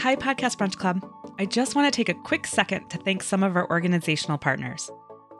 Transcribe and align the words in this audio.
Hi, 0.00 0.16
Podcast 0.16 0.56
Brunch 0.56 0.78
Club. 0.78 1.04
I 1.38 1.44
just 1.44 1.74
want 1.74 1.92
to 1.92 1.94
take 1.94 2.08
a 2.08 2.18
quick 2.22 2.46
second 2.46 2.88
to 2.88 2.96
thank 2.96 3.22
some 3.22 3.42
of 3.42 3.54
our 3.54 3.68
organizational 3.68 4.38
partners. 4.38 4.90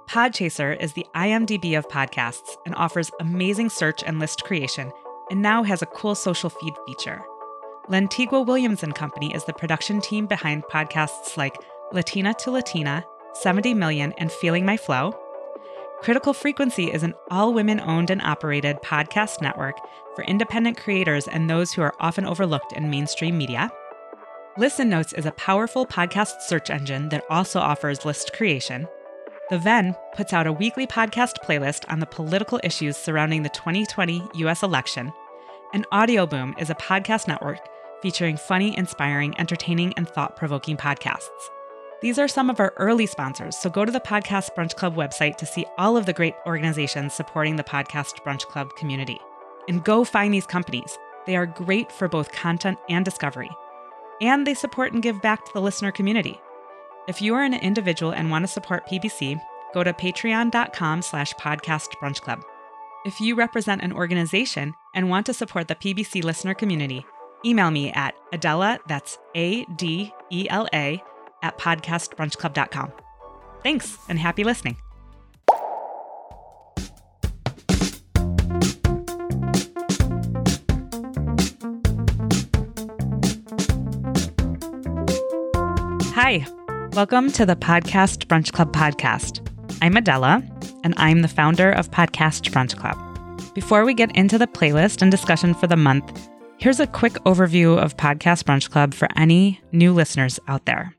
Podchaser 0.06 0.78
is 0.78 0.92
the 0.92 1.06
IMDb 1.14 1.78
of 1.78 1.88
podcasts 1.88 2.58
and 2.66 2.74
offers 2.74 3.10
amazing 3.20 3.70
search 3.70 4.02
and 4.04 4.18
list 4.18 4.44
creation, 4.44 4.92
and 5.30 5.40
now 5.40 5.62
has 5.62 5.80
a 5.80 5.86
cool 5.86 6.14
social 6.14 6.50
feed 6.50 6.74
feature. 6.86 7.22
Lantigua 7.88 8.44
Williams 8.44 8.82
and 8.82 8.94
Company 8.94 9.34
is 9.34 9.46
the 9.46 9.54
production 9.54 9.98
team 9.98 10.26
behind 10.26 10.64
podcasts 10.64 11.38
like 11.38 11.56
Latina 11.90 12.34
to 12.40 12.50
Latina, 12.50 13.02
70 13.32 13.72
Million, 13.72 14.12
and 14.18 14.30
Feeling 14.30 14.66
My 14.66 14.76
Flow. 14.76 15.18
Critical 16.02 16.34
Frequency 16.34 16.92
is 16.92 17.02
an 17.02 17.14
all 17.30 17.54
women 17.54 17.80
owned 17.80 18.10
and 18.10 18.20
operated 18.20 18.76
podcast 18.82 19.40
network 19.40 19.78
for 20.14 20.24
independent 20.24 20.76
creators 20.76 21.26
and 21.28 21.48
those 21.48 21.72
who 21.72 21.80
are 21.80 21.94
often 21.98 22.26
overlooked 22.26 22.74
in 22.74 22.90
mainstream 22.90 23.38
media. 23.38 23.70
Listen 24.60 24.90
Notes 24.90 25.14
is 25.14 25.24
a 25.24 25.32
powerful 25.32 25.86
podcast 25.86 26.42
search 26.42 26.68
engine 26.68 27.08
that 27.08 27.24
also 27.30 27.58
offers 27.58 28.04
list 28.04 28.34
creation. 28.34 28.86
The 29.48 29.56
Venn 29.56 29.96
puts 30.14 30.34
out 30.34 30.46
a 30.46 30.52
weekly 30.52 30.86
podcast 30.86 31.36
playlist 31.42 31.90
on 31.90 31.98
the 31.98 32.04
political 32.04 32.60
issues 32.62 32.98
surrounding 32.98 33.42
the 33.42 33.48
2020 33.48 34.22
US 34.34 34.62
election. 34.62 35.14
And 35.72 35.88
Audioboom 35.88 36.60
is 36.60 36.68
a 36.68 36.74
podcast 36.74 37.26
network 37.26 37.60
featuring 38.02 38.36
funny, 38.36 38.76
inspiring, 38.76 39.34
entertaining, 39.40 39.94
and 39.94 40.06
thought 40.06 40.36
provoking 40.36 40.76
podcasts. 40.76 41.30
These 42.02 42.18
are 42.18 42.28
some 42.28 42.50
of 42.50 42.60
our 42.60 42.74
early 42.76 43.06
sponsors, 43.06 43.56
so 43.56 43.70
go 43.70 43.86
to 43.86 43.92
the 43.92 43.98
Podcast 43.98 44.54
Brunch 44.54 44.76
Club 44.76 44.94
website 44.94 45.36
to 45.36 45.46
see 45.46 45.64
all 45.78 45.96
of 45.96 46.04
the 46.04 46.12
great 46.12 46.34
organizations 46.44 47.14
supporting 47.14 47.56
the 47.56 47.64
Podcast 47.64 48.22
Brunch 48.26 48.42
Club 48.42 48.68
community. 48.76 49.20
And 49.70 49.82
go 49.82 50.04
find 50.04 50.34
these 50.34 50.46
companies. 50.46 50.98
They 51.24 51.36
are 51.36 51.46
great 51.46 51.90
for 51.90 52.08
both 52.08 52.30
content 52.32 52.76
and 52.90 53.06
discovery 53.06 53.48
and 54.20 54.46
they 54.46 54.54
support 54.54 54.92
and 54.92 55.02
give 55.02 55.22
back 55.22 55.44
to 55.44 55.52
the 55.52 55.60
listener 55.60 55.92
community. 55.92 56.40
If 57.08 57.20
you 57.22 57.34
are 57.34 57.42
an 57.42 57.54
individual 57.54 58.12
and 58.12 58.30
want 58.30 58.44
to 58.44 58.48
support 58.48 58.86
PBC, 58.86 59.40
go 59.74 59.82
to 59.82 59.92
patreon.com 59.92 61.02
slash 61.02 61.34
podcast 61.34 61.88
brunch 62.02 62.20
club. 62.20 62.42
If 63.04 63.20
you 63.20 63.34
represent 63.34 63.82
an 63.82 63.92
organization 63.92 64.74
and 64.94 65.08
want 65.08 65.26
to 65.26 65.34
support 65.34 65.68
the 65.68 65.74
PBC 65.74 66.22
listener 66.22 66.54
community, 66.54 67.06
email 67.44 67.70
me 67.70 67.90
at 67.92 68.14
Adela, 68.32 68.78
that's 68.86 69.18
A-D-E-L-A, 69.34 71.02
at 71.42 71.58
podcastbrunchclub.com. 71.58 72.92
Thanks 73.62 73.98
and 74.08 74.18
happy 74.18 74.44
listening. 74.44 74.76
Welcome 86.94 87.30
to 87.30 87.46
the 87.46 87.54
Podcast 87.54 88.26
Brunch 88.26 88.52
Club 88.52 88.72
podcast. 88.72 89.46
I'm 89.80 89.96
Adela, 89.96 90.42
and 90.82 90.92
I'm 90.96 91.22
the 91.22 91.28
founder 91.28 91.70
of 91.70 91.88
Podcast 91.92 92.50
Brunch 92.50 92.76
Club. 92.76 93.54
Before 93.54 93.84
we 93.84 93.94
get 93.94 94.14
into 94.16 94.38
the 94.38 94.48
playlist 94.48 95.00
and 95.00 95.08
discussion 95.08 95.54
for 95.54 95.68
the 95.68 95.76
month, 95.76 96.28
here's 96.58 96.80
a 96.80 96.88
quick 96.88 97.12
overview 97.24 97.78
of 97.78 97.96
Podcast 97.96 98.42
Brunch 98.42 98.68
Club 98.70 98.92
for 98.92 99.06
any 99.14 99.60
new 99.70 99.92
listeners 99.92 100.40
out 100.48 100.66
there. 100.66 100.92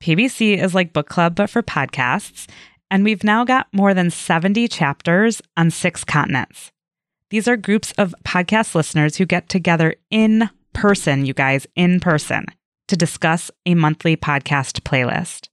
PBC 0.00 0.56
is 0.56 0.74
like 0.74 0.94
book 0.94 1.10
club, 1.10 1.34
but 1.34 1.50
for 1.50 1.62
podcasts, 1.62 2.48
and 2.90 3.04
we've 3.04 3.24
now 3.24 3.44
got 3.44 3.66
more 3.74 3.92
than 3.92 4.10
70 4.10 4.68
chapters 4.68 5.42
on 5.54 5.70
six 5.70 6.02
continents. 6.02 6.72
These 7.28 7.46
are 7.46 7.58
groups 7.58 7.92
of 7.98 8.14
podcast 8.24 8.74
listeners 8.74 9.16
who 9.16 9.26
get 9.26 9.50
together 9.50 9.96
in 10.10 10.48
person, 10.72 11.26
you 11.26 11.34
guys, 11.34 11.66
in 11.76 12.00
person 12.00 12.46
to 12.88 12.96
discuss 12.96 13.50
a 13.66 13.74
monthly 13.74 14.16
podcast 14.16 14.80
playlist. 14.80 15.48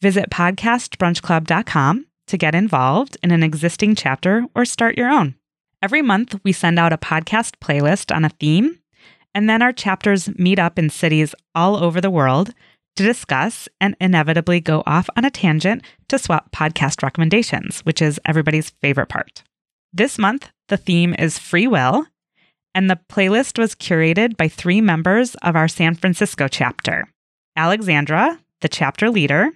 Visit 0.00 0.30
podcastbrunchclub.com 0.30 2.06
to 2.26 2.36
get 2.36 2.54
involved 2.54 3.16
in 3.22 3.30
an 3.30 3.42
existing 3.42 3.94
chapter 3.94 4.46
or 4.54 4.64
start 4.64 4.96
your 4.96 5.10
own. 5.10 5.34
Every 5.82 6.02
month, 6.02 6.38
we 6.44 6.52
send 6.52 6.78
out 6.78 6.92
a 6.92 6.98
podcast 6.98 7.56
playlist 7.60 8.14
on 8.14 8.24
a 8.24 8.30
theme, 8.30 8.78
and 9.34 9.48
then 9.48 9.62
our 9.62 9.72
chapters 9.72 10.28
meet 10.38 10.58
up 10.58 10.78
in 10.78 10.90
cities 10.90 11.34
all 11.54 11.76
over 11.76 12.00
the 12.00 12.10
world 12.10 12.54
to 12.96 13.02
discuss 13.02 13.68
and 13.80 13.96
inevitably 14.00 14.60
go 14.60 14.82
off 14.86 15.08
on 15.16 15.24
a 15.24 15.30
tangent 15.30 15.82
to 16.08 16.18
swap 16.18 16.52
podcast 16.52 17.02
recommendations, 17.02 17.80
which 17.80 18.02
is 18.02 18.20
everybody's 18.24 18.70
favorite 18.70 19.08
part. 19.08 19.42
This 19.92 20.18
month, 20.18 20.50
the 20.68 20.76
theme 20.76 21.14
is 21.18 21.38
free 21.38 21.66
will, 21.66 22.06
and 22.74 22.88
the 22.88 22.98
playlist 23.08 23.58
was 23.58 23.74
curated 23.74 24.36
by 24.36 24.48
three 24.48 24.80
members 24.80 25.34
of 25.36 25.56
our 25.56 25.68
San 25.68 25.94
Francisco 25.94 26.48
chapter 26.48 27.08
Alexandra, 27.56 28.38
the 28.60 28.68
chapter 28.68 29.10
leader, 29.10 29.50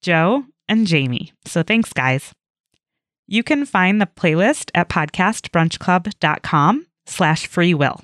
Joe, 0.00 0.44
and 0.68 0.86
Jamie. 0.86 1.32
So 1.44 1.62
thanks, 1.62 1.92
guys. 1.92 2.32
You 3.26 3.42
can 3.42 3.66
find 3.66 4.00
the 4.00 4.06
playlist 4.06 4.70
at 4.74 4.88
podcastbrunchclub.com 4.88 6.86
slash 7.06 7.46
free 7.46 7.74
will. 7.74 8.00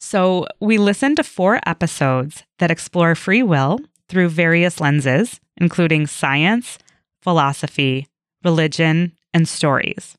So 0.00 0.46
we 0.60 0.78
listened 0.78 1.16
to 1.16 1.24
four 1.24 1.60
episodes 1.66 2.44
that 2.58 2.70
explore 2.70 3.14
free 3.14 3.42
will 3.42 3.80
through 4.08 4.28
various 4.30 4.80
lenses, 4.80 5.40
including 5.56 6.06
science, 6.06 6.78
philosophy, 7.22 8.08
religion, 8.42 9.12
and 9.32 9.48
stories. 9.48 10.16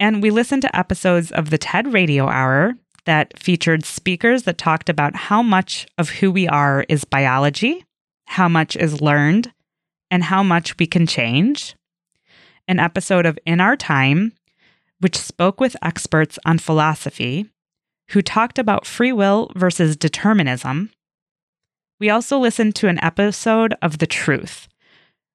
And 0.00 0.22
we 0.22 0.30
listened 0.30 0.62
to 0.62 0.76
episodes 0.76 1.32
of 1.32 1.50
the 1.50 1.58
TED 1.58 1.92
Radio 1.92 2.28
Hour 2.28 2.74
that 3.04 3.38
featured 3.38 3.84
speakers 3.84 4.44
that 4.44 4.58
talked 4.58 4.88
about 4.88 5.16
how 5.16 5.42
much 5.42 5.86
of 5.96 6.10
who 6.10 6.30
we 6.30 6.46
are 6.46 6.84
is 6.88 7.04
biology, 7.04 7.84
how 8.26 8.48
much 8.48 8.76
is 8.76 9.00
learned, 9.00 9.52
and 10.10 10.24
how 10.24 10.42
much 10.42 10.78
we 10.78 10.86
can 10.86 11.06
change. 11.06 11.74
An 12.68 12.78
episode 12.78 13.26
of 13.26 13.38
In 13.46 13.60
Our 13.60 13.76
Time, 13.76 14.32
which 15.00 15.16
spoke 15.16 15.60
with 15.60 15.76
experts 15.82 16.38
on 16.44 16.58
philosophy 16.58 17.48
who 18.10 18.22
talked 18.22 18.58
about 18.58 18.86
free 18.86 19.12
will 19.12 19.50
versus 19.54 19.96
determinism. 19.96 20.90
We 22.00 22.10
also 22.10 22.38
listened 22.38 22.74
to 22.76 22.88
an 22.88 23.02
episode 23.02 23.74
of 23.82 23.98
The 23.98 24.06
Truth, 24.06 24.68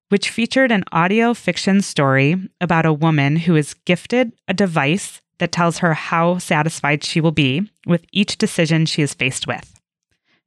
which 0.08 0.30
featured 0.30 0.70
an 0.70 0.84
audio 0.92 1.34
fiction 1.34 1.80
story 1.80 2.36
about 2.60 2.86
a 2.86 2.92
woman 2.92 3.36
who 3.36 3.56
is 3.56 3.74
gifted 3.84 4.32
a 4.48 4.54
device 4.54 5.20
that 5.38 5.52
tells 5.52 5.78
her 5.78 5.94
how 5.94 6.38
satisfied 6.38 7.02
she 7.02 7.20
will 7.20 7.32
be 7.32 7.70
with 7.86 8.04
each 8.12 8.38
decision 8.38 8.86
she 8.86 9.02
is 9.02 9.14
faced 9.14 9.46
with. 9.46 9.80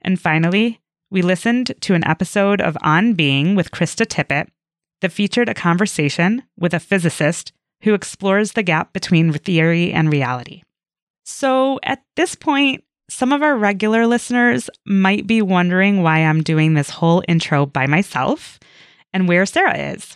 And 0.02 0.20
finally, 0.20 0.80
we 1.10 1.22
listened 1.22 1.74
to 1.82 1.94
an 1.94 2.06
episode 2.06 2.62
of 2.62 2.78
On 2.82 3.14
Being 3.14 3.56
with 3.56 3.72
Krista 3.72 4.06
Tippett 4.06 4.48
that 5.02 5.12
featured 5.12 5.50
a 5.50 5.54
conversation 5.54 6.44
with 6.58 6.74
a 6.74 6.80
physicist 6.80 7.52
who 7.84 7.94
explores 7.94 8.54
the 8.54 8.64
gap 8.64 8.94
between 8.94 9.32
theory 9.34 9.92
and 9.92 10.12
reality. 10.12 10.64
So 11.24 11.80
at 11.84 12.04
this 12.16 12.36
point, 12.36 12.84
some 13.10 13.32
of 13.32 13.42
our 13.42 13.56
regular 13.56 14.06
listeners 14.08 14.70
might 14.86 15.28
be 15.28 15.42
wondering 15.42 16.04
why 16.04 16.20
I'm 16.20 16.44
doing 16.44 16.74
this 16.74 16.90
whole 16.90 17.24
intro 17.28 17.66
by 17.66 17.88
myself 17.88 18.60
and 19.14 19.28
where 19.28 19.46
Sarah 19.46 19.78
is. 19.78 20.16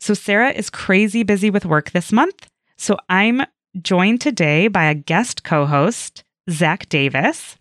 So, 0.00 0.14
Sarah 0.14 0.50
is 0.50 0.70
crazy 0.70 1.22
busy 1.22 1.50
with 1.50 1.64
work 1.64 1.90
this 1.90 2.12
month. 2.12 2.48
So, 2.76 2.96
I'm 3.08 3.42
joined 3.80 4.20
today 4.20 4.68
by 4.68 4.84
a 4.84 4.94
guest 4.94 5.44
co 5.44 5.66
host, 5.66 6.24
Zach 6.50 6.88
Davis. 6.88 7.56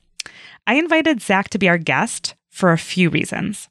I 0.66 0.75
invited 0.75 1.22
Zach 1.22 1.50
to 1.50 1.57
be 1.57 1.69
our 1.69 1.78
guest 1.78 2.35
for 2.50 2.72
a 2.72 2.78
few 2.78 3.09
reasons. 3.09 3.69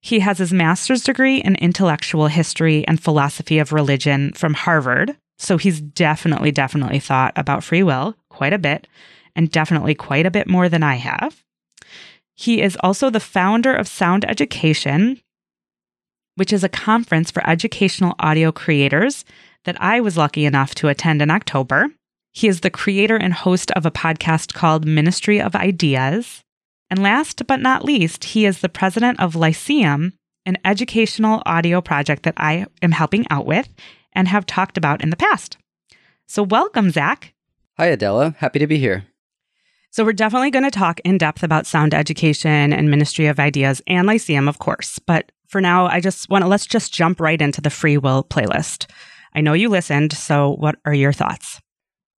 He 0.00 0.20
has 0.20 0.38
his 0.38 0.52
master's 0.52 1.04
degree 1.04 1.38
in 1.38 1.54
intellectual 1.56 2.26
history 2.26 2.86
and 2.88 3.00
philosophy 3.00 3.58
of 3.58 3.72
religion 3.72 4.32
from 4.32 4.54
Harvard. 4.54 5.16
So 5.38 5.58
he's 5.58 5.80
definitely, 5.80 6.50
definitely 6.50 6.98
thought 6.98 7.32
about 7.36 7.62
free 7.64 7.82
will 7.82 8.16
quite 8.28 8.52
a 8.52 8.58
bit, 8.58 8.88
and 9.36 9.50
definitely 9.50 9.94
quite 9.94 10.26
a 10.26 10.30
bit 10.30 10.48
more 10.48 10.68
than 10.68 10.82
I 10.82 10.96
have. 10.96 11.44
He 12.34 12.60
is 12.60 12.76
also 12.80 13.10
the 13.10 13.20
founder 13.20 13.74
of 13.74 13.86
Sound 13.86 14.24
Education, 14.28 15.20
which 16.36 16.52
is 16.52 16.64
a 16.64 16.68
conference 16.68 17.30
for 17.30 17.48
educational 17.48 18.14
audio 18.18 18.52
creators 18.52 19.24
that 19.64 19.80
I 19.80 20.00
was 20.00 20.16
lucky 20.16 20.44
enough 20.44 20.74
to 20.76 20.88
attend 20.88 21.22
in 21.22 21.30
October. 21.30 21.88
He 22.32 22.48
is 22.48 22.60
the 22.60 22.70
creator 22.70 23.16
and 23.16 23.34
host 23.34 23.70
of 23.72 23.84
a 23.84 23.90
podcast 23.90 24.54
called 24.54 24.86
Ministry 24.86 25.40
of 25.40 25.54
Ideas. 25.54 26.42
And 26.90 27.02
last 27.02 27.46
but 27.46 27.60
not 27.60 27.84
least, 27.84 28.24
he 28.24 28.46
is 28.46 28.60
the 28.60 28.68
president 28.68 29.20
of 29.20 29.36
Lyceum, 29.36 30.14
an 30.44 30.58
educational 30.64 31.42
audio 31.46 31.80
project 31.80 32.22
that 32.24 32.34
I 32.36 32.66
am 32.80 32.92
helping 32.92 33.26
out 33.30 33.46
with 33.46 33.68
and 34.12 34.28
have 34.28 34.46
talked 34.46 34.76
about 34.76 35.02
in 35.02 35.10
the 35.10 35.16
past. 35.16 35.56
So, 36.26 36.42
welcome, 36.42 36.90
Zach. 36.90 37.34
Hi, 37.76 37.86
Adela. 37.86 38.34
Happy 38.38 38.58
to 38.58 38.66
be 38.66 38.78
here. 38.78 39.04
So, 39.90 40.04
we're 40.04 40.12
definitely 40.12 40.50
going 40.50 40.64
to 40.64 40.70
talk 40.70 41.00
in 41.00 41.18
depth 41.18 41.42
about 41.42 41.66
sound 41.66 41.94
education 41.94 42.72
and 42.72 42.90
Ministry 42.90 43.26
of 43.26 43.38
Ideas 43.38 43.82
and 43.86 44.06
Lyceum, 44.06 44.48
of 44.48 44.58
course. 44.58 44.98
But 44.98 45.30
for 45.52 45.60
now, 45.60 45.86
I 45.86 46.00
just 46.00 46.28
want 46.30 46.42
to 46.42 46.48
let's 46.48 46.66
just 46.66 46.92
jump 46.92 47.20
right 47.20 47.40
into 47.40 47.60
the 47.60 47.70
free 47.70 47.98
will 47.98 48.24
playlist. 48.24 48.90
I 49.34 49.42
know 49.42 49.52
you 49.52 49.68
listened, 49.68 50.12
so 50.14 50.56
what 50.58 50.76
are 50.86 50.94
your 50.94 51.12
thoughts? 51.12 51.60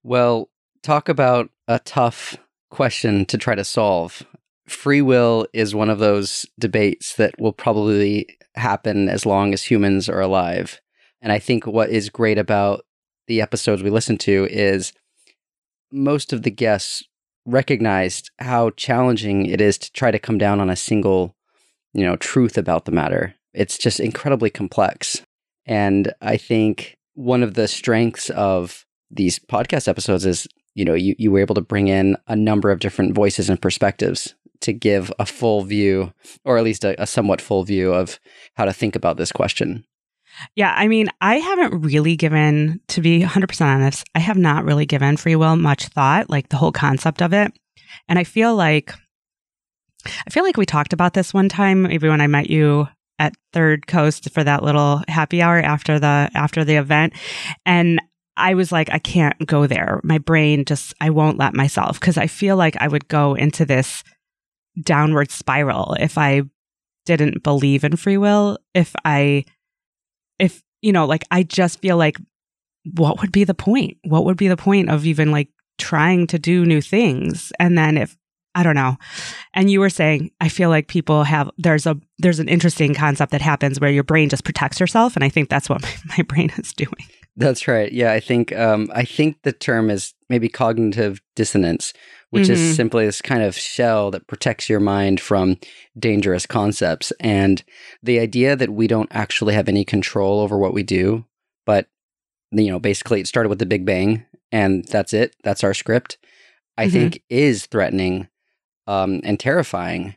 Well, 0.03 0.49
talk 0.83 1.09
about 1.09 1.49
a 1.67 1.79
tough 1.79 2.37
question 2.69 3.25
to 3.25 3.37
try 3.37 3.55
to 3.55 3.63
solve. 3.63 4.23
free 4.67 5.01
will 5.01 5.45
is 5.51 5.75
one 5.75 5.89
of 5.89 5.99
those 5.99 6.45
debates 6.57 7.15
that 7.15 7.35
will 7.39 7.51
probably 7.51 8.37
happen 8.55 9.09
as 9.09 9.25
long 9.25 9.53
as 9.53 9.63
humans 9.63 10.07
are 10.07 10.21
alive. 10.21 10.79
And 11.21 11.31
I 11.31 11.39
think 11.39 11.65
what 11.65 11.89
is 11.89 12.09
great 12.09 12.37
about 12.37 12.85
the 13.27 13.41
episodes 13.41 13.83
we 13.83 13.89
listen 13.89 14.17
to 14.19 14.47
is 14.49 14.93
most 15.91 16.33
of 16.33 16.43
the 16.43 16.51
guests 16.51 17.03
recognized 17.45 18.31
how 18.39 18.69
challenging 18.71 19.45
it 19.45 19.59
is 19.59 19.77
to 19.77 19.91
try 19.91 20.11
to 20.11 20.19
come 20.19 20.37
down 20.37 20.59
on 20.59 20.69
a 20.69 20.75
single, 20.75 21.35
you 21.93 22.03
know, 22.05 22.15
truth 22.15 22.57
about 22.57 22.85
the 22.85 22.91
matter. 22.91 23.35
It's 23.53 23.77
just 23.77 23.99
incredibly 23.99 24.49
complex. 24.49 25.21
And 25.65 26.13
I 26.21 26.37
think 26.37 26.97
one 27.13 27.43
of 27.43 27.53
the 27.53 27.67
strengths 27.67 28.29
of 28.31 28.85
these 29.11 29.39
podcast 29.39 29.87
episodes 29.87 30.25
is, 30.25 30.47
you 30.73 30.83
know, 30.83 30.95
you, 30.95 31.15
you 31.17 31.31
were 31.31 31.39
able 31.39 31.55
to 31.55 31.61
bring 31.61 31.87
in 31.87 32.17
a 32.27 32.35
number 32.35 32.71
of 32.71 32.79
different 32.79 33.13
voices 33.13 33.49
and 33.49 33.61
perspectives 33.61 34.33
to 34.61 34.73
give 34.73 35.11
a 35.19 35.25
full 35.25 35.63
view, 35.63 36.11
or 36.45 36.57
at 36.57 36.63
least 36.63 36.83
a, 36.83 36.99
a 37.01 37.05
somewhat 37.05 37.41
full 37.41 37.63
view 37.63 37.93
of 37.93 38.19
how 38.55 38.65
to 38.65 38.73
think 38.73 38.95
about 38.95 39.17
this 39.17 39.31
question. 39.31 39.85
Yeah, 40.55 40.73
I 40.75 40.87
mean, 40.87 41.09
I 41.21 41.35
haven't 41.35 41.81
really 41.81 42.15
given, 42.15 42.81
to 42.87 43.01
be 43.01 43.21
100% 43.21 43.61
honest, 43.61 44.07
I 44.15 44.19
have 44.19 44.37
not 44.37 44.65
really 44.65 44.87
given 44.87 45.15
free 45.15 45.35
will 45.35 45.55
much 45.55 45.87
thought, 45.87 46.29
like 46.29 46.49
the 46.49 46.57
whole 46.57 46.71
concept 46.71 47.21
of 47.21 47.33
it. 47.33 47.53
And 48.07 48.17
I 48.17 48.23
feel 48.23 48.55
like, 48.55 48.93
I 50.05 50.29
feel 50.29 50.43
like 50.43 50.57
we 50.57 50.65
talked 50.65 50.93
about 50.93 51.13
this 51.13 51.33
one 51.33 51.49
time, 51.49 51.83
maybe 51.83 52.09
when 52.09 52.21
I 52.21 52.27
met 52.27 52.49
you 52.49 52.87
at 53.19 53.35
Third 53.53 53.87
Coast 53.87 54.29
for 54.31 54.43
that 54.43 54.63
little 54.63 55.01
happy 55.07 55.41
hour 55.41 55.59
after 55.59 55.99
the 55.99 56.29
after 56.33 56.63
the 56.63 56.75
event 56.75 57.13
and 57.65 58.01
I 58.35 58.55
was 58.55 58.71
like 58.71 58.89
I 58.91 58.99
can't 58.99 59.45
go 59.45 59.67
there. 59.67 60.01
My 60.03 60.17
brain 60.17 60.65
just 60.65 60.93
I 60.99 61.11
won't 61.11 61.37
let 61.37 61.53
myself 61.53 61.99
cuz 61.99 62.17
I 62.17 62.27
feel 62.27 62.57
like 62.57 62.75
I 62.81 62.87
would 62.87 63.07
go 63.07 63.35
into 63.35 63.65
this 63.65 64.03
downward 64.81 65.29
spiral 65.29 65.95
if 65.99 66.17
I 66.17 66.41
didn't 67.05 67.43
believe 67.43 67.83
in 67.83 67.95
free 67.95 68.17
will, 68.17 68.57
if 68.73 68.95
I 69.05 69.45
if 70.39 70.63
you 70.81 70.91
know 70.91 71.05
like 71.05 71.23
I 71.29 71.43
just 71.43 71.79
feel 71.79 71.97
like 71.97 72.17
what 72.95 73.21
would 73.21 73.31
be 73.31 73.43
the 73.43 73.53
point? 73.53 73.97
What 74.03 74.25
would 74.25 74.37
be 74.37 74.47
the 74.47 74.57
point 74.57 74.89
of 74.89 75.05
even 75.05 75.31
like 75.31 75.49
trying 75.77 76.27
to 76.27 76.39
do 76.39 76.65
new 76.65 76.81
things? 76.81 77.51
And 77.59 77.77
then 77.77 77.97
if 77.97 78.17
I 78.55 78.63
don't 78.63 78.75
know. 78.75 78.97
And 79.53 79.69
you 79.69 79.79
were 79.79 79.89
saying, 79.89 80.31
I 80.39 80.49
feel 80.49 80.69
like 80.69 80.87
people 80.87 81.23
have 81.23 81.49
there's 81.57 81.85
a 81.85 81.97
there's 82.19 82.39
an 82.39 82.47
interesting 82.47 82.93
concept 82.93 83.31
that 83.31 83.41
happens 83.41 83.79
where 83.79 83.89
your 83.89 84.03
brain 84.03 84.29
just 84.29 84.43
protects 84.43 84.79
yourself, 84.79 85.15
and 85.15 85.23
I 85.23 85.29
think 85.29 85.49
that's 85.49 85.69
what 85.69 85.81
my, 85.81 85.93
my 86.17 86.23
brain 86.23 86.51
is 86.57 86.73
doing. 86.73 87.07
That's 87.35 87.67
right. 87.67 87.91
Yeah, 87.91 88.11
I 88.11 88.19
think 88.19 88.55
um, 88.55 88.89
I 88.93 89.05
think 89.05 89.41
the 89.41 89.51
term 89.51 89.89
is 89.89 90.13
maybe 90.29 90.49
cognitive 90.49 91.21
dissonance, 91.35 91.93
which 92.29 92.43
mm-hmm. 92.43 92.53
is 92.53 92.75
simply 92.75 93.05
this 93.05 93.21
kind 93.21 93.41
of 93.41 93.55
shell 93.55 94.11
that 94.11 94.27
protects 94.27 94.69
your 94.69 94.79
mind 94.79 95.19
from 95.19 95.57
dangerous 95.97 96.45
concepts, 96.45 97.11
and 97.19 97.63
the 98.03 98.19
idea 98.19 98.55
that 98.55 98.71
we 98.71 98.87
don't 98.87 99.09
actually 99.11 99.55
have 99.55 99.67
any 99.67 99.83
control 99.83 100.41
over 100.41 100.59
what 100.59 100.73
we 100.73 100.83
do, 100.83 101.25
but 101.65 101.87
you 102.51 102.69
know, 102.69 102.79
basically 102.79 103.19
it 103.19 103.27
started 103.27 103.49
with 103.49 103.59
the 103.59 103.65
Big 103.65 103.83
Bang, 103.83 104.25
and 104.51 104.85
that's 104.85 105.11
it. 105.11 105.35
That's 105.43 105.63
our 105.63 105.73
script. 105.73 106.19
I 106.77 106.85
mm-hmm. 106.85 106.91
think 106.91 107.23
is 107.29 107.65
threatening 107.65 108.27
um, 108.87 109.21
and 109.23 109.39
terrifying. 109.39 110.15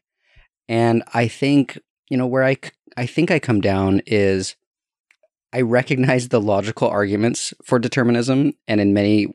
And 0.68 1.02
I 1.14 1.28
think, 1.28 1.78
you 2.08 2.16
know, 2.16 2.26
where 2.26 2.44
I, 2.44 2.56
I 2.96 3.06
think 3.06 3.30
I 3.30 3.38
come 3.38 3.60
down 3.60 4.02
is 4.06 4.56
I 5.52 5.60
recognize 5.60 6.28
the 6.28 6.40
logical 6.40 6.88
arguments 6.88 7.54
for 7.64 7.78
determinism. 7.78 8.54
And 8.66 8.80
in 8.80 8.92
many 8.92 9.28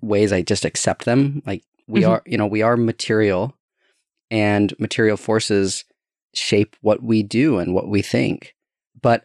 ways, 0.00 0.32
I 0.32 0.42
just 0.42 0.64
accept 0.64 1.04
them. 1.04 1.42
Like 1.46 1.62
we 1.86 2.02
mm-hmm. 2.02 2.10
are, 2.10 2.22
you 2.26 2.38
know, 2.38 2.46
we 2.46 2.62
are 2.62 2.76
material 2.76 3.56
and 4.30 4.72
material 4.78 5.16
forces 5.16 5.84
shape 6.34 6.76
what 6.80 7.02
we 7.02 7.22
do 7.22 7.58
and 7.58 7.74
what 7.74 7.88
we 7.88 8.02
think. 8.02 8.54
But 9.00 9.24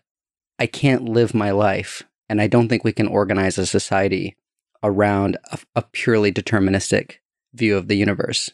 I 0.59 0.67
can't 0.67 1.05
live 1.05 1.33
my 1.33 1.51
life. 1.51 2.03
And 2.27 2.41
I 2.41 2.47
don't 2.47 2.69
think 2.69 2.83
we 2.83 2.93
can 2.93 3.07
organize 3.07 3.57
a 3.57 3.65
society 3.65 4.35
around 4.83 5.37
a, 5.51 5.59
a 5.75 5.81
purely 5.81 6.31
deterministic 6.31 7.15
view 7.53 7.77
of 7.77 7.87
the 7.87 7.95
universe. 7.95 8.51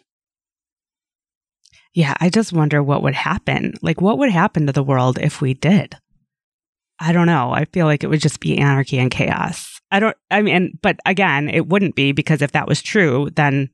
Yeah, 1.93 2.13
I 2.19 2.29
just 2.29 2.53
wonder 2.53 2.81
what 2.81 3.03
would 3.03 3.15
happen. 3.15 3.73
Like, 3.81 3.99
what 3.99 4.17
would 4.17 4.31
happen 4.31 4.65
to 4.67 4.73
the 4.73 4.83
world 4.83 5.17
if 5.19 5.41
we 5.41 5.53
did? 5.53 5.95
I 6.99 7.11
don't 7.11 7.25
know. 7.25 7.51
I 7.51 7.65
feel 7.65 7.85
like 7.85 8.03
it 8.03 8.09
would 8.09 8.21
just 8.21 8.39
be 8.39 8.57
anarchy 8.57 8.99
and 8.99 9.11
chaos. 9.11 9.81
I 9.91 9.99
don't, 9.99 10.15
I 10.29 10.41
mean, 10.41 10.77
but 10.81 10.99
again, 11.05 11.49
it 11.49 11.67
wouldn't 11.67 11.95
be 11.95 12.11
because 12.11 12.41
if 12.41 12.53
that 12.53 12.67
was 12.67 12.81
true, 12.81 13.29
then 13.35 13.69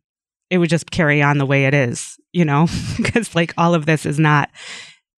it 0.50 0.58
would 0.58 0.70
just 0.70 0.90
carry 0.90 1.22
on 1.22 1.38
the 1.38 1.46
way 1.46 1.66
it 1.66 1.74
is, 1.74 2.18
you 2.32 2.46
know? 2.46 2.68
because 2.98 3.36
like 3.36 3.54
all 3.58 3.76
of 3.76 3.86
this 3.86 4.06
is 4.06 4.18
not, 4.18 4.50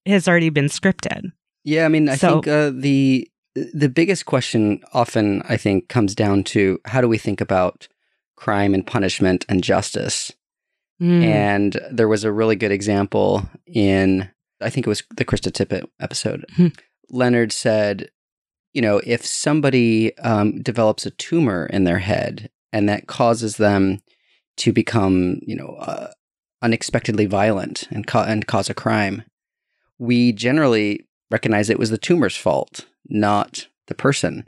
has 0.05 0.27
already 0.27 0.49
been 0.49 0.65
scripted. 0.65 1.31
Yeah, 1.63 1.85
I 1.85 1.87
mean, 1.87 2.09
I 2.09 2.15
so, 2.15 2.33
think 2.33 2.47
uh, 2.47 2.71
the 2.73 3.29
the 3.55 3.89
biggest 3.89 4.25
question 4.25 4.81
often 4.93 5.41
I 5.47 5.57
think 5.57 5.89
comes 5.89 6.15
down 6.15 6.43
to 6.45 6.79
how 6.85 7.01
do 7.01 7.07
we 7.07 7.17
think 7.17 7.41
about 7.41 7.87
crime 8.35 8.73
and 8.73 8.85
punishment 8.85 9.45
and 9.49 9.63
justice? 9.63 10.31
Mm. 11.01 11.23
And 11.23 11.79
there 11.91 12.07
was 12.07 12.23
a 12.23 12.31
really 12.31 12.55
good 12.55 12.71
example 12.71 13.47
in, 13.65 14.29
I 14.61 14.69
think 14.69 14.85
it 14.85 14.89
was 14.89 15.03
the 15.15 15.25
Krista 15.25 15.51
Tippett 15.51 15.87
episode. 15.99 16.45
Mm. 16.57 16.77
Leonard 17.09 17.51
said, 17.51 18.09
you 18.73 18.81
know, 18.81 19.01
if 19.05 19.25
somebody 19.25 20.17
um, 20.19 20.61
develops 20.61 21.05
a 21.05 21.11
tumor 21.11 21.65
in 21.67 21.85
their 21.85 21.99
head 21.99 22.49
and 22.71 22.87
that 22.87 23.07
causes 23.07 23.57
them 23.57 23.99
to 24.57 24.73
become, 24.73 25.39
you 25.41 25.55
know, 25.55 25.75
uh, 25.79 26.11
unexpectedly 26.61 27.25
violent 27.25 27.87
and, 27.89 28.05
ca- 28.05 28.25
and 28.27 28.45
cause 28.45 28.69
a 28.69 28.73
crime, 28.73 29.23
we 29.97 30.31
generally 30.31 31.07
recognize 31.31 31.69
it 31.69 31.79
was 31.79 31.89
the 31.89 31.97
tumor's 31.97 32.35
fault, 32.35 32.85
not 33.07 33.67
the 33.87 33.95
person. 33.95 34.47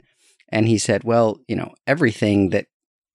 And 0.50 0.68
he 0.68 0.78
said, 0.78 1.04
well, 1.04 1.40
you 1.48 1.56
know, 1.56 1.74
everything 1.86 2.50
that 2.50 2.66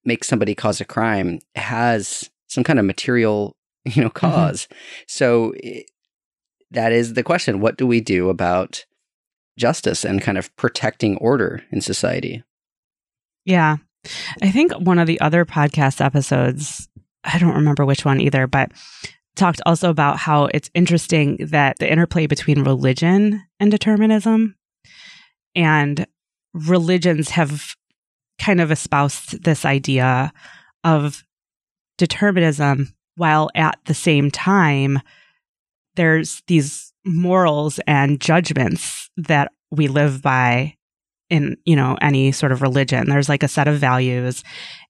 makes 0.04 0.26
somebody 0.26 0.54
cause 0.54 0.80
a 0.80 0.84
crime 0.84 1.38
has 1.54 2.28
some 2.48 2.64
kind 2.64 2.78
of 2.78 2.84
material, 2.84 3.56
you 3.84 4.02
know, 4.02 4.08
because 4.08 4.64
mm-hmm. 4.64 4.74
So 5.06 5.54
that 6.70 6.92
is 6.92 7.14
the 7.14 7.22
question. 7.22 7.60
What 7.60 7.76
do 7.76 7.86
we 7.86 8.00
do 8.00 8.28
about 8.28 8.84
justice 9.58 10.04
and 10.04 10.20
kind 10.20 10.38
of 10.38 10.54
protecting 10.56 11.16
order 11.18 11.62
in 11.70 11.80
society? 11.80 12.42
Yeah. 13.44 13.78
I 14.42 14.50
think 14.50 14.72
one 14.72 14.98
of 14.98 15.06
the 15.06 15.20
other 15.20 15.44
podcast 15.44 16.04
episodes, 16.04 16.88
I 17.24 17.38
don't 17.38 17.54
remember 17.54 17.84
which 17.84 18.04
one 18.04 18.20
either, 18.20 18.46
but 18.46 18.72
talked 19.34 19.60
also 19.66 19.90
about 19.90 20.18
how 20.18 20.46
it's 20.46 20.70
interesting 20.74 21.36
that 21.40 21.78
the 21.78 21.90
interplay 21.90 22.26
between 22.26 22.64
religion 22.64 23.42
and 23.58 23.70
determinism 23.70 24.56
and 25.54 26.06
religions 26.52 27.30
have 27.30 27.76
kind 28.38 28.60
of 28.60 28.70
espoused 28.70 29.44
this 29.44 29.64
idea 29.64 30.32
of 30.84 31.24
determinism 31.98 32.94
while 33.16 33.50
at 33.54 33.78
the 33.84 33.94
same 33.94 34.30
time 34.30 35.00
there's 35.96 36.42
these 36.46 36.92
morals 37.04 37.80
and 37.86 38.20
judgments 38.20 39.10
that 39.16 39.52
we 39.70 39.88
live 39.88 40.22
by 40.22 40.74
in 41.28 41.56
you 41.64 41.76
know 41.76 41.98
any 42.00 42.32
sort 42.32 42.52
of 42.52 42.62
religion. 42.62 43.08
There's 43.08 43.28
like 43.28 43.42
a 43.42 43.48
set 43.48 43.68
of 43.68 43.78
values 43.78 44.42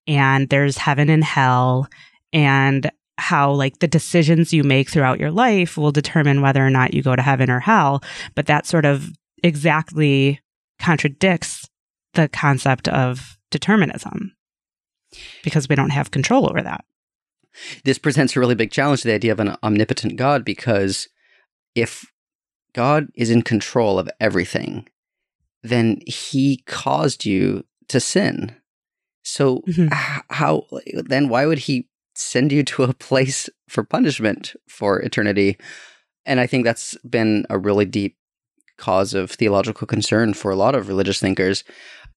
and 0.06 0.48
there's 0.48 0.78
heaven 0.78 1.08
and 1.08 1.24
hell 1.24 1.88
and 2.32 2.90
how 3.16 3.52
like 3.52 3.80
the 3.80 3.88
decisions 3.88 4.52
you 4.52 4.62
make 4.62 4.90
throughout 4.90 5.18
your 5.18 5.32
life 5.32 5.76
will 5.76 5.90
determine 5.90 6.40
whether 6.40 6.64
or 6.64 6.70
not 6.70 6.94
you 6.94 7.02
go 7.02 7.16
to 7.16 7.22
heaven 7.22 7.50
or 7.50 7.58
hell. 7.58 8.02
But 8.34 8.46
that 8.46 8.66
sort 8.66 8.84
of 8.84 9.10
exactly 9.42 10.40
contradicts 10.78 11.68
the 12.14 12.28
concept 12.28 12.86
of 12.88 13.38
determinism 13.50 14.34
because 15.42 15.68
we 15.68 15.74
don't 15.74 15.90
have 15.90 16.10
control 16.10 16.48
over 16.48 16.62
that 16.62 16.84
this 17.84 17.98
presents 17.98 18.36
a 18.36 18.40
really 18.40 18.54
big 18.54 18.70
challenge 18.70 19.02
to 19.02 19.08
the 19.08 19.14
idea 19.14 19.32
of 19.32 19.40
an 19.40 19.56
omnipotent 19.62 20.16
God 20.16 20.44
because 20.44 21.08
if 21.74 22.06
God 22.74 23.08
is 23.14 23.30
in 23.30 23.42
control 23.42 23.98
of 23.98 24.10
everything, 24.20 24.88
then 25.62 26.00
he 26.06 26.62
caused 26.66 27.24
you 27.24 27.64
to 27.88 28.00
sin. 28.00 28.54
So 29.22 29.60
mm-hmm. 29.68 29.88
how 30.30 30.64
then 30.82 31.28
why 31.28 31.46
would 31.46 31.60
he 31.60 31.88
send 32.14 32.52
you 32.52 32.62
to 32.64 32.84
a 32.84 32.94
place 32.94 33.48
for 33.68 33.84
punishment 33.84 34.54
for 34.68 35.00
eternity? 35.00 35.58
And 36.24 36.40
I 36.40 36.46
think 36.46 36.64
that's 36.64 36.96
been 36.98 37.46
a 37.50 37.58
really 37.58 37.84
deep 37.84 38.16
cause 38.76 39.12
of 39.12 39.32
theological 39.32 39.86
concern 39.86 40.34
for 40.34 40.50
a 40.50 40.56
lot 40.56 40.74
of 40.74 40.88
religious 40.88 41.18
thinkers 41.18 41.64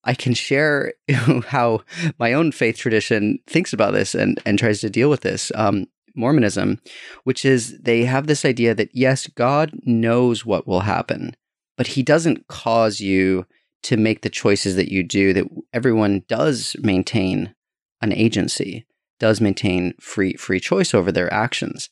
I 0.04 0.14
can 0.14 0.34
share 0.34 0.94
how 1.48 1.82
my 2.20 2.34
own 2.34 2.52
faith 2.52 2.78
tradition 2.78 3.40
thinks 3.48 3.74
about 3.74 3.94
this 3.94 4.16
and, 4.16 4.42
and 4.46 4.58
tries 4.58 4.82
to 4.82 4.90
deal 4.90 5.10
with 5.10 5.22
this. 5.22 5.52
Um, 5.56 5.88
Mormonism, 6.16 6.80
which 7.24 7.46
is 7.46 7.80
they 7.80 8.04
have 8.06 8.28
this 8.28 8.44
idea 8.44 8.76
that 8.76 8.90
yes, 8.94 9.28
God 9.28 9.72
knows 9.84 10.46
what 10.46 10.68
will 10.68 10.82
happen, 10.82 11.36
but 11.78 11.88
he 11.88 12.04
doesn't 12.04 12.48
cause 12.48 13.00
you 13.00 13.46
to 13.84 13.98
make 13.98 14.22
the 14.22 14.30
choices 14.30 14.76
that 14.76 14.92
you 14.92 15.04
do, 15.04 15.34
that 15.34 15.48
everyone 15.74 16.24
does 16.28 16.76
maintain 16.80 17.56
an 18.02 18.12
agency, 18.12 18.86
does 19.20 19.42
maintain 19.42 19.94
free 20.00 20.34
free 20.34 20.60
choice 20.60 20.94
over 20.94 21.12
their 21.12 21.34
actions. 21.34 21.90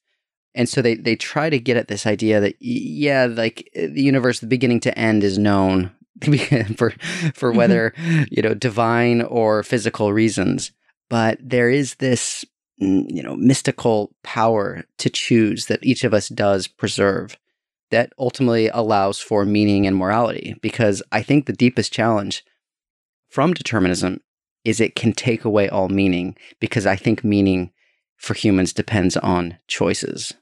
And 0.55 0.67
so 0.67 0.81
they, 0.81 0.95
they 0.95 1.15
try 1.15 1.49
to 1.49 1.59
get 1.59 1.77
at 1.77 1.87
this 1.87 2.07
idea 2.07 2.39
that, 2.39 2.55
yeah, 2.59 3.25
like 3.25 3.69
the 3.73 4.01
universe, 4.01 4.39
the 4.39 4.47
beginning 4.47 4.79
to 4.81 4.97
end 4.97 5.23
is 5.23 5.37
known 5.37 5.91
for, 6.77 6.91
for 7.33 7.51
whether, 7.51 7.93
you 8.29 8.41
know, 8.41 8.53
divine 8.53 9.21
or 9.21 9.63
physical 9.63 10.13
reasons. 10.13 10.71
But 11.09 11.39
there 11.41 11.69
is 11.69 11.95
this, 11.95 12.45
mm, 12.81 13.05
you 13.07 13.23
know, 13.23 13.35
mystical 13.35 14.13
power 14.23 14.83
to 14.97 15.09
choose 15.09 15.65
that 15.67 15.83
each 15.83 16.03
of 16.03 16.13
us 16.13 16.29
does 16.29 16.67
preserve 16.67 17.37
that 17.91 18.13
ultimately 18.19 18.67
allows 18.67 19.19
for 19.19 19.45
meaning 19.45 19.87
and 19.87 19.95
morality. 19.95 20.55
Because 20.61 21.01
I 21.11 21.23
think 21.23 21.45
the 21.45 21.53
deepest 21.53 21.91
challenge 21.91 22.43
from 23.29 23.53
determinism 23.53 24.21
is 24.65 24.79
it 24.79 24.95
can 24.95 25.13
take 25.13 25.45
away 25.45 25.69
all 25.69 25.89
meaning 25.89 26.35
because 26.59 26.85
I 26.85 26.95
think 26.95 27.23
meaning 27.23 27.71
for 28.17 28.33
humans 28.33 28.73
depends 28.73 29.15
on 29.17 29.57
choices. 29.67 30.33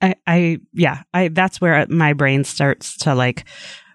I, 0.00 0.14
I 0.26 0.58
yeah, 0.72 1.02
I 1.12 1.28
that's 1.28 1.60
where 1.60 1.86
my 1.88 2.12
brain 2.12 2.44
starts 2.44 2.96
to 2.98 3.14
like 3.14 3.44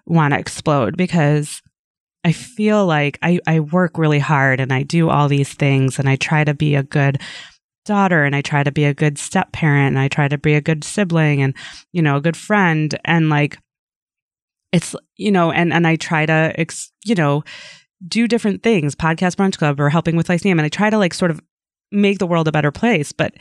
want 0.06 0.34
to 0.34 0.40
explode 0.40 0.96
because 0.96 1.62
I 2.24 2.32
feel 2.32 2.86
like 2.86 3.18
I, 3.22 3.38
I 3.46 3.60
work 3.60 3.98
really 3.98 4.18
hard 4.18 4.58
and 4.58 4.72
I 4.72 4.82
do 4.82 5.10
all 5.10 5.28
these 5.28 5.52
things 5.52 5.98
and 5.98 6.08
I 6.08 6.16
try 6.16 6.44
to 6.44 6.54
be 6.54 6.74
a 6.74 6.82
good 6.82 7.20
daughter 7.84 8.24
and 8.24 8.34
I 8.34 8.42
try 8.42 8.64
to 8.64 8.72
be 8.72 8.84
a 8.84 8.94
good 8.94 9.16
step 9.16 9.52
parent 9.52 9.94
and 9.94 9.98
I 9.98 10.08
try 10.08 10.28
to 10.28 10.36
be 10.36 10.54
a 10.54 10.60
good 10.60 10.84
sibling 10.84 11.40
and, 11.40 11.54
you 11.92 12.02
know, 12.02 12.16
a 12.16 12.20
good 12.20 12.36
friend. 12.36 12.98
And 13.04 13.30
like, 13.30 13.58
it's, 14.72 14.94
you 15.16 15.30
know, 15.30 15.52
and, 15.52 15.72
and 15.72 15.86
I 15.86 15.96
try 15.96 16.26
to, 16.26 16.52
ex, 16.56 16.90
you 17.04 17.14
know, 17.14 17.44
do 18.06 18.26
different 18.28 18.62
things, 18.62 18.94
podcast 18.94 19.36
brunch 19.36 19.56
club 19.56 19.80
or 19.80 19.88
helping 19.88 20.16
with 20.16 20.28
Lyceum. 20.28 20.58
And 20.58 20.66
I 20.66 20.68
try 20.68 20.90
to 20.90 20.98
like 20.98 21.14
sort 21.14 21.30
of 21.30 21.40
make 21.92 22.18
the 22.18 22.26
world 22.26 22.48
a 22.48 22.52
better 22.52 22.72
place. 22.72 23.12
But, 23.12 23.34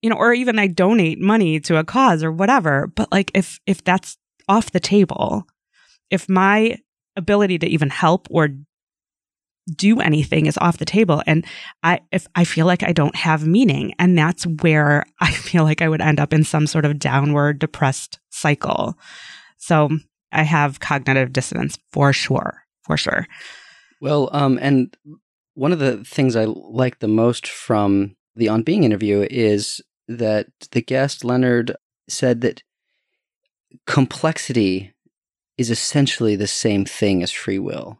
you 0.00 0.08
know, 0.08 0.16
or 0.16 0.32
even 0.32 0.58
I 0.60 0.68
donate 0.68 1.20
money 1.20 1.58
to 1.60 1.76
a 1.76 1.84
cause 1.84 2.22
or 2.22 2.30
whatever. 2.30 2.86
But 2.86 3.10
like, 3.10 3.32
if, 3.34 3.58
if 3.66 3.82
that's 3.82 4.16
off 4.48 4.70
the 4.70 4.80
table, 4.80 5.46
if 6.10 6.28
my 6.28 6.78
ability 7.16 7.58
to 7.58 7.66
even 7.66 7.90
help 7.90 8.28
or 8.30 8.48
do 9.76 10.00
anything 10.00 10.46
is 10.46 10.56
off 10.58 10.78
the 10.78 10.84
table 10.84 11.22
and 11.26 11.44
i 11.82 12.00
if 12.10 12.26
i 12.34 12.44
feel 12.44 12.64
like 12.64 12.82
i 12.82 12.92
don't 12.92 13.14
have 13.14 13.46
meaning 13.46 13.94
and 13.98 14.16
that's 14.16 14.46
where 14.62 15.04
i 15.20 15.30
feel 15.30 15.64
like 15.64 15.82
i 15.82 15.88
would 15.88 16.00
end 16.00 16.18
up 16.18 16.32
in 16.32 16.44
some 16.44 16.66
sort 16.66 16.84
of 16.84 16.98
downward 16.98 17.58
depressed 17.58 18.18
cycle. 18.30 18.96
So 19.58 19.90
i 20.32 20.42
have 20.42 20.80
cognitive 20.80 21.32
dissonance 21.32 21.78
for 21.92 22.12
sure 22.12 22.62
for 22.82 22.96
sure. 22.96 23.26
Well 24.00 24.30
um 24.32 24.58
and 24.62 24.96
one 25.54 25.72
of 25.72 25.80
the 25.80 26.04
things 26.04 26.36
i 26.36 26.44
like 26.44 27.00
the 27.00 27.08
most 27.08 27.46
from 27.46 28.16
the 28.36 28.48
on 28.48 28.62
being 28.62 28.84
interview 28.84 29.26
is 29.30 29.82
that 30.06 30.46
the 30.70 30.80
guest 30.80 31.24
leonard 31.24 31.76
said 32.08 32.40
that 32.40 32.62
complexity 33.88 34.94
is 35.56 35.70
essentially 35.70 36.36
the 36.36 36.46
same 36.46 36.84
thing 36.84 37.22
as 37.22 37.32
free 37.32 37.58
will 37.58 37.98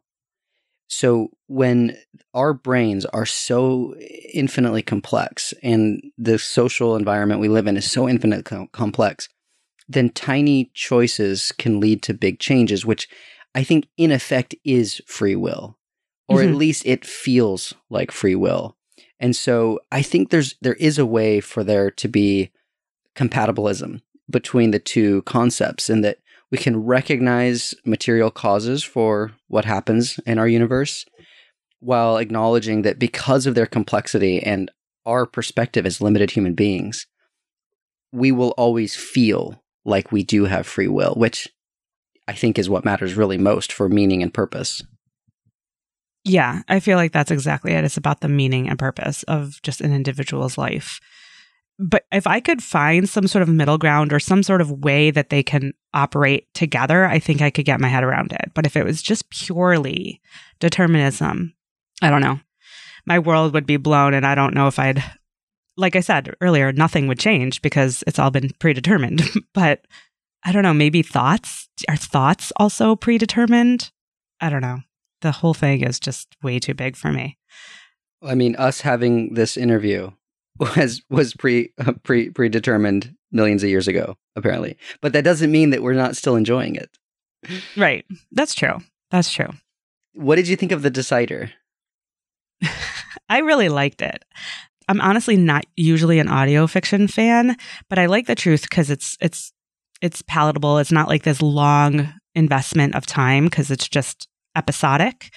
so 0.89 1.31
when 1.47 1.97
our 2.35 2.55
brains 2.55 3.05
are 3.07 3.27
so 3.27 3.95
infinitely 4.33 4.83
complex 4.83 5.53
and 5.63 6.03
the 6.17 6.39
social 6.39 6.97
environment 6.97 7.41
we 7.41 7.49
live 7.49 7.67
in 7.67 7.77
is 7.77 7.91
so 7.91 8.09
infinitely 8.09 8.43
com- 8.43 8.69
complex, 8.73 9.29
then 9.87 10.11
tiny 10.11 10.71
choices 10.75 11.53
can 11.53 11.79
lead 11.79 12.03
to 12.03 12.15
big 12.15 12.41
changes, 12.41 12.87
which 12.87 13.09
I 13.55 13.65
think 13.65 13.87
in 13.97 14.11
effect 14.11 14.55
is 14.65 15.01
free 15.07 15.37
will, 15.37 15.79
or 16.27 16.39
mm-hmm. 16.39 16.49
at 16.49 16.57
least 16.57 16.87
it 16.87 17.05
feels 17.05 17.75
like 17.91 18.11
free 18.11 18.35
will. 18.35 18.77
And 19.21 19.37
so 19.37 19.81
I 19.93 20.03
think 20.03 20.31
there's 20.31 20.57
there 20.63 20.75
is 20.75 20.99
a 20.99 21.07
way 21.07 21.41
for 21.41 21.65
there 21.65 21.91
to 21.93 22.09
be 22.09 22.51
compatibilism 23.15 24.01
between 24.31 24.71
the 24.71 24.79
two 24.79 25.23
concepts, 25.23 25.89
and 25.89 26.05
that 26.05 26.19
we 26.51 26.59
can 26.59 26.85
recognize 26.85 27.75
material 27.85 28.31
causes 28.31 28.83
for 28.83 29.33
what 29.49 29.65
happens 29.65 30.19
in 30.27 30.39
our 30.39 30.49
universe 30.49 31.05
while 31.81 32.17
acknowledging 32.17 32.83
that 32.83 32.99
because 32.99 33.47
of 33.47 33.55
their 33.55 33.67
complexity 33.67 34.43
and 34.43 34.71
our 35.07 35.27
perspective 35.27 35.87
as 35.87 36.01
limited 36.01 36.33
human 36.33 36.55
beings, 36.55 37.07
we 38.13 38.33
will 38.33 38.51
always 38.57 38.97
feel 38.97 39.63
like 39.85 40.13
we 40.13 40.23
do 40.23 40.45
have 40.45 40.67
free 40.67 40.89
will, 40.89 41.15
which 41.15 41.49
I 42.27 42.33
think 42.35 42.59
is 42.59 42.69
what 42.69 42.85
matters 42.85 43.15
really 43.15 43.39
most 43.39 43.73
for 43.73 43.89
meaning 43.89 44.23
and 44.23 44.33
purpose. 44.33 44.83
Yeah, 46.25 46.63
I 46.69 46.81
feel 46.81 46.99
like 46.99 47.13
that's 47.13 47.31
exactly 47.31 47.73
it. 47.73 47.85
It's 47.85 47.97
about 47.97 48.21
the 48.21 48.29
meaning 48.29 48.69
and 48.69 48.79
purpose 48.79 49.23
of 49.23 49.63
just 49.63 49.81
an 49.81 49.95
individual's 49.95 50.59
life 50.59 51.01
but 51.79 52.05
if 52.11 52.27
I 52.27 52.41
could 52.41 52.63
find 52.63 53.09
some 53.09 53.29
sort 53.29 53.43
of 53.43 53.49
middle 53.49 53.79
ground 53.79 54.13
or 54.13 54.19
some 54.19 54.43
sort 54.43 54.61
of 54.61 54.71
way 54.71 55.11
that 55.13 55.31
they 55.31 55.43
can 55.43 55.75
operate 55.95 56.53
together, 56.53 57.05
I 57.07 57.21
think 57.21 57.41
I 57.41 57.51
could 57.51 57.65
get 57.65 57.81
my 57.81 57.89
head 57.89 58.03
around 58.03 58.33
it. 58.33 58.51
But 58.55 58.67
if 58.67 58.77
it 58.77 58.85
was 58.85 59.01
just 59.01 59.31
purely 59.31 60.21
determinism, 60.59 61.55
I 62.03 62.11
don't 62.11 62.21
know. 62.21 62.41
My 63.07 63.21
world 63.21 63.55
would 63.55 63.67
be 63.67 63.77
blown, 63.77 64.13
and 64.13 64.27
I 64.27 64.35
don't 64.35 64.55
know 64.55 64.67
if 64.67 64.79
I'd, 64.79 65.03
like 65.77 65.95
I 65.95 66.01
said 66.01 66.35
earlier, 66.41 66.73
nothing 66.73 67.07
would 67.07 67.21
change 67.21 67.63
because 67.63 68.03
it's 68.07 68.19
all 68.19 68.31
been 68.31 68.51
predetermined. 68.59 69.23
but 69.55 69.87
I 70.45 70.51
don't 70.53 70.65
know, 70.65 70.75
maybe 70.75 71.03
thoughts? 71.03 71.69
Are 71.89 71.97
thoughts 71.97 72.53
also 72.57 72.97
predetermined? 72.97 73.93
I 74.41 74.51
don't 74.51 74.63
know. 74.63 74.81
The 75.21 75.33
whole 75.33 75.55
thing 75.55 75.85
is 75.85 76.01
just 76.01 76.37
way 76.43 76.59
too 76.59 76.75
big 76.75 76.97
for 76.97 77.13
me. 77.13 77.39
I 78.23 78.35
mean, 78.35 78.57
us 78.57 78.81
having 78.81 79.35
this 79.35 79.57
interview 79.57 80.11
was 80.59 81.03
was 81.11 81.35
pre 81.35 81.73
uh, 81.79 81.93
pre 82.03 82.31
predetermined 82.31 83.15
millions 83.33 83.63
of 83.63 83.69
years 83.69 83.89
ago, 83.89 84.17
apparently. 84.37 84.77
But 85.01 85.13
that 85.13 85.25
doesn't 85.25 85.51
mean 85.51 85.71
that 85.71 85.83
we're 85.83 85.93
not 85.93 86.17
still 86.17 86.37
enjoying 86.37 86.77
it. 86.77 86.91
Right. 87.77 88.05
That's 88.33 88.55
true. 88.55 88.79
That's 89.11 89.33
true. 89.33 89.51
What 90.15 90.37
did 90.37 90.49
you 90.49 90.57
think 90.57 90.73
of 90.73 90.83
the 90.83 90.91
decider? 90.91 91.53
I 93.29 93.39
really 93.39 93.69
liked 93.69 94.03
it. 94.03 94.25
I'm 94.89 95.01
honestly 95.01 95.37
not 95.37 95.65
usually 95.77 96.19
an 96.19 96.29
audio 96.29 96.67
fiction 96.67 97.09
fan, 97.09 97.57
but 97.89 97.99
I 97.99 98.07
like 98.07 98.27
the 98.27 98.35
truth 98.35 98.63
because 98.63 98.91
it's 98.91 99.17
it's 99.21 99.53
it's 100.01 100.23
palatable. 100.23 100.79
It's 100.79 100.93
not 100.93 101.09
like 101.09 101.23
this 101.23 101.43
long 101.43 102.13
investment 102.35 102.95
of 102.95 103.05
time 103.05 103.45
because 103.45 103.71
it's 103.71 103.89
just 103.89 104.29
episodic. 104.57 105.31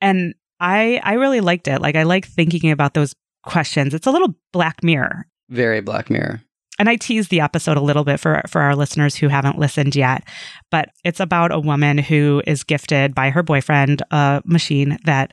And 0.00 0.34
I 0.60 1.00
I 1.02 1.14
really 1.14 1.40
liked 1.40 1.68
it. 1.68 1.80
Like 1.80 1.96
I 1.96 2.04
like 2.04 2.26
thinking 2.26 2.70
about 2.70 2.94
those 2.94 3.14
questions. 3.44 3.94
It's 3.94 4.06
a 4.06 4.10
little 4.10 4.34
Black 4.52 4.82
Mirror. 4.82 5.26
Very 5.48 5.80
Black 5.80 6.10
Mirror. 6.10 6.42
And 6.78 6.88
I 6.88 6.96
teased 6.96 7.30
the 7.30 7.40
episode 7.40 7.76
a 7.76 7.82
little 7.82 8.04
bit 8.04 8.18
for, 8.18 8.42
for 8.48 8.60
our 8.60 8.74
listeners 8.74 9.14
who 9.14 9.28
haven't 9.28 9.58
listened 9.58 9.94
yet, 9.94 10.24
but 10.70 10.88
it's 11.04 11.20
about 11.20 11.52
a 11.52 11.60
woman 11.60 11.98
who 11.98 12.42
is 12.46 12.64
gifted 12.64 13.14
by 13.14 13.30
her 13.30 13.42
boyfriend 13.42 14.02
a 14.10 14.42
machine 14.44 14.98
that 15.04 15.32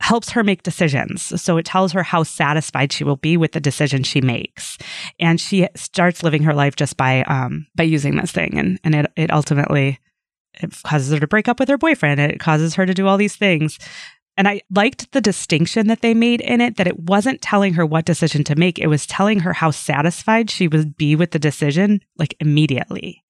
helps 0.00 0.30
her 0.30 0.44
make 0.44 0.62
decisions. 0.62 1.40
So 1.40 1.56
it 1.56 1.64
tells 1.64 1.92
her 1.92 2.02
how 2.02 2.22
satisfied 2.22 2.92
she 2.92 3.04
will 3.04 3.16
be 3.16 3.36
with 3.36 3.52
the 3.52 3.60
decision 3.60 4.02
she 4.02 4.20
makes. 4.20 4.76
And 5.18 5.40
she 5.40 5.68
starts 5.74 6.22
living 6.22 6.42
her 6.42 6.54
life 6.54 6.76
just 6.76 6.96
by 6.96 7.22
um 7.22 7.66
by 7.74 7.84
using 7.84 8.16
this 8.16 8.32
thing. 8.32 8.58
And 8.58 8.78
and 8.84 8.94
it 8.94 9.06
it 9.16 9.32
ultimately 9.32 9.98
it 10.60 10.74
causes 10.84 11.12
her 11.12 11.20
to 11.20 11.26
break 11.26 11.48
up 11.48 11.58
with 11.58 11.68
her 11.68 11.78
boyfriend. 11.78 12.20
It 12.20 12.40
causes 12.40 12.74
her 12.74 12.86
to 12.86 12.94
do 12.94 13.06
all 13.06 13.16
these 13.16 13.36
things. 13.36 13.78
And 14.36 14.46
I 14.46 14.60
liked 14.70 15.12
the 15.12 15.20
distinction 15.20 15.86
that 15.86 16.02
they 16.02 16.12
made 16.12 16.40
in 16.40 16.60
it 16.60 16.76
that 16.76 16.86
it 16.86 17.00
wasn't 17.00 17.40
telling 17.40 17.74
her 17.74 17.86
what 17.86 18.04
decision 18.04 18.44
to 18.44 18.54
make. 18.54 18.78
It 18.78 18.88
was 18.88 19.06
telling 19.06 19.40
her 19.40 19.54
how 19.54 19.70
satisfied 19.70 20.50
she 20.50 20.68
would 20.68 20.96
be 20.96 21.16
with 21.16 21.30
the 21.30 21.38
decision, 21.38 22.00
like 22.18 22.36
immediately. 22.38 23.24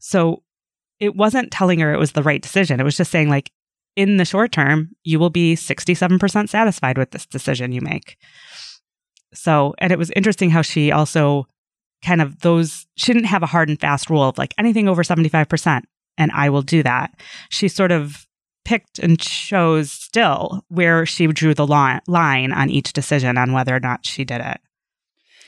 So 0.00 0.42
it 0.98 1.14
wasn't 1.14 1.52
telling 1.52 1.78
her 1.80 1.92
it 1.92 2.00
was 2.00 2.12
the 2.12 2.22
right 2.22 2.42
decision. 2.42 2.80
It 2.80 2.84
was 2.84 2.96
just 2.96 3.12
saying, 3.12 3.28
like, 3.28 3.52
in 3.96 4.16
the 4.16 4.24
short 4.24 4.52
term, 4.52 4.90
you 5.02 5.18
will 5.18 5.30
be 5.30 5.54
67% 5.54 6.48
satisfied 6.48 6.98
with 6.98 7.10
this 7.10 7.26
decision 7.26 7.72
you 7.72 7.80
make. 7.80 8.16
So, 9.32 9.74
and 9.78 9.92
it 9.92 9.98
was 9.98 10.10
interesting 10.10 10.50
how 10.50 10.62
she 10.62 10.90
also 10.90 11.46
kind 12.04 12.22
of 12.22 12.40
those, 12.40 12.86
she 12.96 13.12
didn't 13.12 13.28
have 13.28 13.42
a 13.42 13.46
hard 13.46 13.68
and 13.68 13.80
fast 13.80 14.10
rule 14.10 14.22
of 14.22 14.38
like 14.38 14.54
anything 14.58 14.88
over 14.88 15.02
75%, 15.02 15.82
and 16.18 16.32
I 16.32 16.50
will 16.50 16.62
do 16.62 16.82
that. 16.82 17.12
She 17.50 17.68
sort 17.68 17.92
of 17.92 18.26
picked 18.70 19.00
and 19.00 19.18
chose 19.18 19.90
still 19.90 20.64
where 20.68 21.04
she 21.04 21.26
drew 21.26 21.54
the 21.54 21.66
line 21.66 22.52
on 22.52 22.70
each 22.70 22.92
decision 22.92 23.36
on 23.36 23.52
whether 23.52 23.74
or 23.74 23.80
not 23.80 24.06
she 24.06 24.24
did 24.24 24.40
it. 24.40 24.60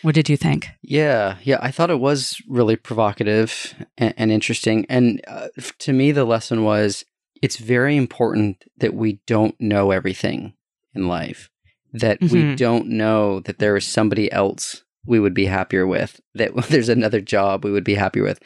What 0.03 0.17
did 0.17 0.29
you 0.29 0.37
think? 0.37 0.67
Yeah, 0.83 1.37
yeah, 1.45 1.59
I 1.63 1.71
thought 1.71 1.91
it 1.91 2.01
was 2.01 2.43
really 2.49 2.75
provocative 2.75 3.75
and, 3.97 4.13
and 4.17 4.33
interesting. 4.33 4.87
And 4.89 5.21
uh, 5.29 5.47
to 5.79 5.93
me, 5.93 6.11
the 6.11 6.25
lesson 6.25 6.65
was 6.65 7.05
it's 7.41 7.59
very 7.59 7.97
important 7.97 8.65
that 8.79 8.95
we 8.95 9.21
don't 9.29 9.55
know 9.61 9.93
everything 9.93 10.55
in 10.93 11.07
life, 11.07 11.49
that 11.93 12.19
mm-hmm. 12.19 12.35
we 12.35 12.57
don't 12.57 12.89
know 12.89 13.39
that 13.39 13.61
there 13.61 13.77
is 13.77 13.87
somebody 13.87 14.33
else 14.33 14.83
we 15.07 15.21
would 15.21 15.35
be 15.35 15.47
happier 15.47 15.87
with, 15.87 16.21
that 16.35 16.57
there's 16.71 16.89
another 16.89 17.21
job 17.21 17.65
we 17.65 17.71
would 17.71 17.85
be 17.85 17.95
happy 17.95 18.21
with, 18.21 18.41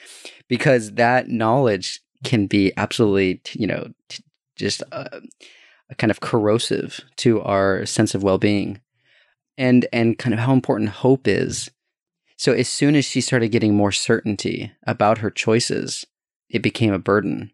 because 0.49 0.93
that 0.93 1.29
knowledge 1.29 2.03
can 2.25 2.47
be 2.47 2.73
absolutely, 2.77 3.41
you 3.55 3.67
know, 3.67 3.89
t- 4.11 4.23
just 4.57 4.83
a, 4.93 5.21
a 5.91 5.95
kind 5.95 6.11
of 6.11 6.21
corrosive 6.21 7.01
to 7.17 7.41
our 7.43 7.87
sense 7.87 8.15
of 8.15 8.23
well-being 8.23 8.81
and 9.59 9.87
and 9.93 10.19
kind 10.19 10.35
of 10.35 10.41
how 10.41 10.53
important 10.53 10.91
hope 10.91 11.29
is 11.29 11.71
So 12.37 12.53
as 12.53 12.69
soon 12.69 12.97
as 12.97 13.05
she 13.05 13.21
started 13.21 13.49
getting 13.49 13.75
more 13.75 13.93
certainty 13.93 14.73
about 14.87 15.19
her 15.19 15.31
choices, 15.31 16.05
it 16.51 16.63
became 16.63 16.93
a 16.93 16.99
burden. 16.99 17.51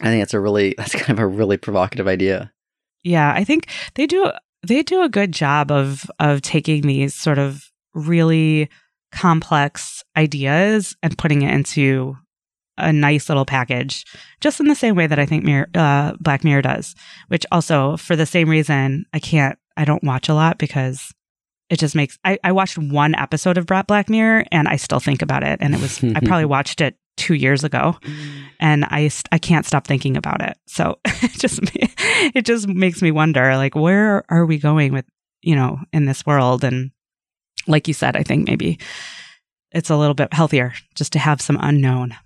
I 0.00 0.04
think 0.04 0.22
that's 0.22 0.34
a 0.34 0.40
really 0.40 0.74
that's 0.78 0.94
kind 0.94 1.10
of 1.10 1.18
a 1.18 1.26
really 1.26 1.56
provocative 1.56 2.08
idea. 2.08 2.52
Yeah, 3.04 3.32
I 3.32 3.44
think 3.44 3.68
they 3.94 4.06
do 4.06 4.32
they 4.66 4.82
do 4.82 5.02
a 5.02 5.08
good 5.08 5.32
job 5.32 5.70
of 5.70 6.10
of 6.18 6.42
taking 6.42 6.82
these 6.82 7.14
sort 7.14 7.38
of 7.38 7.64
really 7.94 8.68
complex 9.12 10.02
ideas 10.16 10.96
and 11.02 11.16
putting 11.16 11.42
it 11.42 11.52
into 11.52 12.16
a 12.78 12.92
nice 12.92 13.28
little 13.28 13.44
package, 13.44 14.04
just 14.40 14.60
in 14.60 14.66
the 14.66 14.74
same 14.74 14.94
way 14.94 15.06
that 15.06 15.18
I 15.18 15.26
think 15.26 15.44
Mirror, 15.44 15.68
uh, 15.74 16.12
Black 16.20 16.44
Mirror 16.44 16.62
does. 16.62 16.94
Which 17.28 17.44
also, 17.52 17.96
for 17.96 18.16
the 18.16 18.26
same 18.26 18.48
reason, 18.48 19.04
I 19.12 19.18
can't, 19.18 19.58
I 19.76 19.84
don't 19.84 20.04
watch 20.04 20.28
a 20.28 20.34
lot 20.34 20.58
because 20.58 21.12
it 21.70 21.78
just 21.78 21.94
makes. 21.94 22.18
I, 22.24 22.38
I 22.42 22.52
watched 22.52 22.78
one 22.78 23.14
episode 23.14 23.58
of 23.58 23.66
Black 23.66 24.08
Mirror 24.08 24.46
and 24.50 24.68
I 24.68 24.76
still 24.76 25.00
think 25.00 25.22
about 25.22 25.42
it, 25.42 25.58
and 25.60 25.74
it 25.74 25.80
was 25.80 26.02
I 26.02 26.20
probably 26.20 26.44
watched 26.46 26.80
it 26.80 26.96
two 27.16 27.34
years 27.34 27.64
ago, 27.64 27.96
and 28.58 28.84
I 28.86 29.10
I 29.30 29.38
can't 29.38 29.66
stop 29.66 29.86
thinking 29.86 30.16
about 30.16 30.40
it. 30.40 30.56
So 30.66 30.98
it 31.04 31.32
just 31.32 31.60
it 31.74 32.46
just 32.46 32.68
makes 32.68 33.02
me 33.02 33.10
wonder, 33.10 33.56
like, 33.56 33.74
where 33.74 34.24
are 34.30 34.46
we 34.46 34.58
going 34.58 34.92
with 34.92 35.04
you 35.42 35.54
know 35.54 35.78
in 35.92 36.06
this 36.06 36.24
world? 36.24 36.64
And 36.64 36.92
like 37.66 37.86
you 37.86 37.94
said, 37.94 38.16
I 38.16 38.22
think 38.22 38.48
maybe 38.48 38.78
it's 39.72 39.90
a 39.90 39.96
little 39.96 40.14
bit 40.14 40.32
healthier 40.32 40.72
just 40.94 41.12
to 41.12 41.18
have 41.18 41.42
some 41.42 41.58
unknown. 41.60 42.16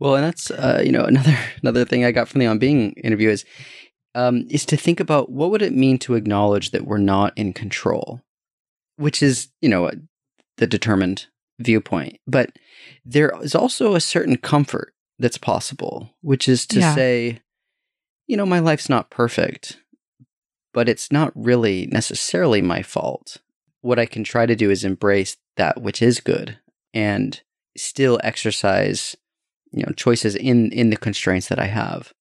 Well, 0.00 0.16
and 0.16 0.24
that's 0.24 0.50
uh, 0.50 0.82
you 0.84 0.92
know 0.92 1.04
another 1.04 1.36
another 1.62 1.84
thing 1.84 2.04
I 2.04 2.12
got 2.12 2.28
from 2.28 2.40
the 2.40 2.46
On 2.46 2.58
Being 2.58 2.92
interview 2.92 3.30
is 3.30 3.44
um, 4.14 4.46
is 4.50 4.64
to 4.66 4.76
think 4.76 5.00
about 5.00 5.30
what 5.30 5.50
would 5.50 5.62
it 5.62 5.72
mean 5.72 5.98
to 6.00 6.14
acknowledge 6.14 6.70
that 6.70 6.86
we're 6.86 6.98
not 6.98 7.32
in 7.36 7.52
control, 7.52 8.20
which 8.96 9.22
is 9.22 9.48
you 9.60 9.68
know 9.68 9.90
the 10.56 10.66
determined 10.66 11.26
viewpoint, 11.58 12.18
but 12.26 12.50
there 13.04 13.32
is 13.42 13.54
also 13.54 13.94
a 13.94 14.00
certain 14.00 14.36
comfort 14.36 14.92
that's 15.18 15.38
possible, 15.38 16.10
which 16.20 16.48
is 16.48 16.66
to 16.66 16.80
yeah. 16.80 16.94
say, 16.94 17.40
you 18.26 18.36
know, 18.36 18.46
my 18.46 18.60
life's 18.60 18.88
not 18.88 19.10
perfect, 19.10 19.80
but 20.72 20.88
it's 20.88 21.10
not 21.10 21.32
really 21.34 21.86
necessarily 21.86 22.62
my 22.62 22.82
fault. 22.82 23.38
What 23.80 23.98
I 23.98 24.06
can 24.06 24.24
try 24.24 24.46
to 24.46 24.56
do 24.56 24.70
is 24.70 24.84
embrace 24.84 25.36
that 25.56 25.82
which 25.82 26.02
is 26.02 26.20
good 26.20 26.58
and 26.94 27.40
still 27.76 28.20
exercise 28.22 29.16
you 29.72 29.84
know 29.84 29.92
choices 29.96 30.34
in 30.34 30.70
in 30.72 30.90
the 30.90 30.96
constraints 30.96 31.48
that 31.48 31.58
I 31.58 31.66
have, 31.66 32.12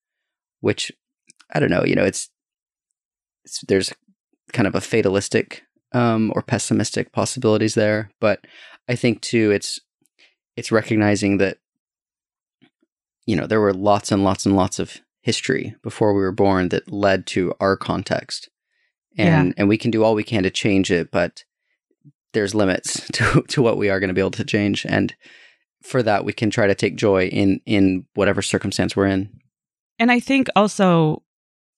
which 0.61 0.91
I 1.53 1.59
don't 1.59 1.69
know. 1.69 1.83
You 1.83 1.95
know, 1.95 2.03
it's, 2.03 2.29
it's 3.45 3.61
there's 3.67 3.93
kind 4.53 4.67
of 4.67 4.75
a 4.75 4.81
fatalistic 4.81 5.63
um, 5.93 6.31
or 6.35 6.41
pessimistic 6.41 7.11
possibilities 7.11 7.75
there, 7.75 8.11
but 8.19 8.45
I 8.87 8.95
think 8.95 9.21
too 9.21 9.51
it's 9.51 9.79
it's 10.55 10.71
recognizing 10.71 11.37
that 11.37 11.57
you 13.25 13.35
know 13.35 13.47
there 13.47 13.61
were 13.61 13.73
lots 13.73 14.11
and 14.11 14.23
lots 14.23 14.45
and 14.45 14.55
lots 14.55 14.79
of 14.79 14.97
history 15.21 15.75
before 15.83 16.13
we 16.13 16.21
were 16.21 16.31
born 16.31 16.69
that 16.69 16.91
led 16.91 17.25
to 17.27 17.53
our 17.59 17.75
context 17.75 18.49
and 19.17 19.49
yeah. 19.49 19.53
and 19.57 19.67
we 19.67 19.77
can 19.77 19.91
do 19.91 20.03
all 20.03 20.15
we 20.15 20.23
can 20.23 20.43
to 20.43 20.49
change 20.49 20.89
it 20.89 21.11
but 21.11 21.43
there's 22.33 22.55
limits 22.55 23.05
to 23.13 23.41
to 23.43 23.61
what 23.61 23.77
we 23.77 23.89
are 23.89 23.99
going 23.99 24.07
to 24.07 24.13
be 24.13 24.21
able 24.21 24.31
to 24.31 24.45
change 24.45 24.85
and 24.85 25.15
for 25.83 26.03
that 26.03 26.25
we 26.25 26.33
can 26.33 26.49
try 26.49 26.67
to 26.67 26.75
take 26.75 26.95
joy 26.95 27.27
in 27.27 27.61
in 27.65 28.05
whatever 28.15 28.41
circumstance 28.41 28.95
we're 28.95 29.07
in. 29.07 29.29
And 29.99 30.11
i 30.11 30.19
think 30.19 30.47
also 30.55 31.23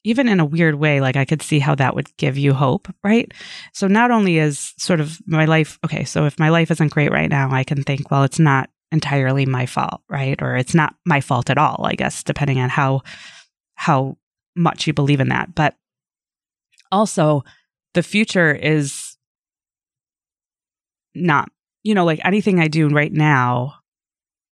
even 0.05 0.29
in 0.29 0.39
a 0.39 0.45
weird 0.45 0.75
way 0.75 1.01
like 1.01 1.15
i 1.15 1.25
could 1.25 1.41
see 1.41 1.59
how 1.59 1.75
that 1.75 1.95
would 1.95 2.15
give 2.17 2.37
you 2.37 2.53
hope 2.53 2.87
right? 3.03 3.31
So 3.73 3.87
not 3.87 4.11
only 4.11 4.37
is 4.37 4.73
sort 4.77 4.99
of 4.99 5.19
my 5.25 5.45
life 5.45 5.79
okay 5.85 6.03
so 6.03 6.25
if 6.25 6.39
my 6.39 6.49
life 6.49 6.71
isn't 6.71 6.93
great 6.93 7.11
right 7.11 7.29
now 7.29 7.51
i 7.51 7.63
can 7.63 7.83
think 7.83 8.09
well 8.11 8.23
it's 8.23 8.39
not 8.39 8.69
entirely 8.91 9.45
my 9.45 9.65
fault 9.65 10.01
right? 10.09 10.41
Or 10.41 10.55
it's 10.55 10.73
not 10.73 10.95
my 11.05 11.21
fault 11.21 11.49
at 11.49 11.57
all 11.57 11.81
i 11.85 11.93
guess 11.93 12.23
depending 12.23 12.59
on 12.59 12.69
how 12.69 13.01
how 13.75 14.17
much 14.59 14.85
you 14.85 14.93
believe 14.93 15.19
in 15.19 15.29
that. 15.29 15.55
But 15.55 15.75
also 16.91 17.43
the 17.93 18.03
future 18.03 18.53
is 18.53 19.17
not 21.15 21.49
you 21.83 21.95
know 21.95 22.05
like 22.05 22.19
anything 22.23 22.59
i 22.59 22.67
do 22.67 22.87
right 22.87 23.11
now 23.11 23.78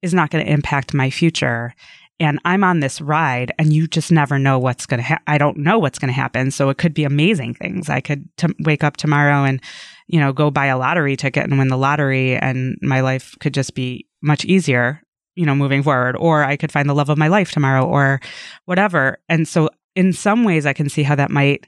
is 0.02 0.14
not 0.14 0.30
going 0.30 0.44
to 0.44 0.52
impact 0.52 0.94
my 0.94 1.10
future 1.10 1.74
and 2.18 2.38
I'm 2.44 2.64
on 2.64 2.80
this 2.80 3.00
ride 3.00 3.52
and 3.58 3.72
you 3.72 3.86
just 3.86 4.10
never 4.10 4.38
know 4.38 4.58
what's 4.58 4.86
going 4.86 4.98
to 4.98 5.04
happen. 5.04 5.24
I 5.26 5.36
don't 5.36 5.58
know 5.58 5.78
what's 5.78 5.98
going 5.98 6.08
to 6.08 6.14
happen. 6.14 6.50
So 6.50 6.70
it 6.70 6.78
could 6.78 6.94
be 6.94 7.04
amazing 7.04 7.54
things. 7.54 7.90
I 7.90 8.00
could 8.00 8.28
t- 8.36 8.54
wake 8.60 8.82
up 8.82 8.96
tomorrow 8.96 9.44
and, 9.44 9.60
you 10.06 10.18
know, 10.18 10.32
go 10.32 10.50
buy 10.50 10.66
a 10.66 10.78
lottery 10.78 11.16
ticket 11.16 11.44
and 11.44 11.58
win 11.58 11.68
the 11.68 11.76
lottery 11.76 12.36
and 12.36 12.78
my 12.80 13.00
life 13.00 13.36
could 13.40 13.52
just 13.52 13.74
be 13.74 14.06
much 14.22 14.46
easier, 14.46 15.02
you 15.34 15.44
know, 15.44 15.54
moving 15.54 15.82
forward. 15.82 16.16
Or 16.16 16.42
I 16.42 16.56
could 16.56 16.72
find 16.72 16.88
the 16.88 16.94
love 16.94 17.10
of 17.10 17.18
my 17.18 17.28
life 17.28 17.50
tomorrow 17.50 17.84
or 17.84 18.20
whatever. 18.64 19.18
And 19.28 19.46
so 19.46 19.68
in 19.94 20.14
some 20.14 20.44
ways 20.44 20.64
I 20.64 20.72
can 20.72 20.88
see 20.88 21.02
how 21.02 21.16
that 21.16 21.30
might 21.30 21.66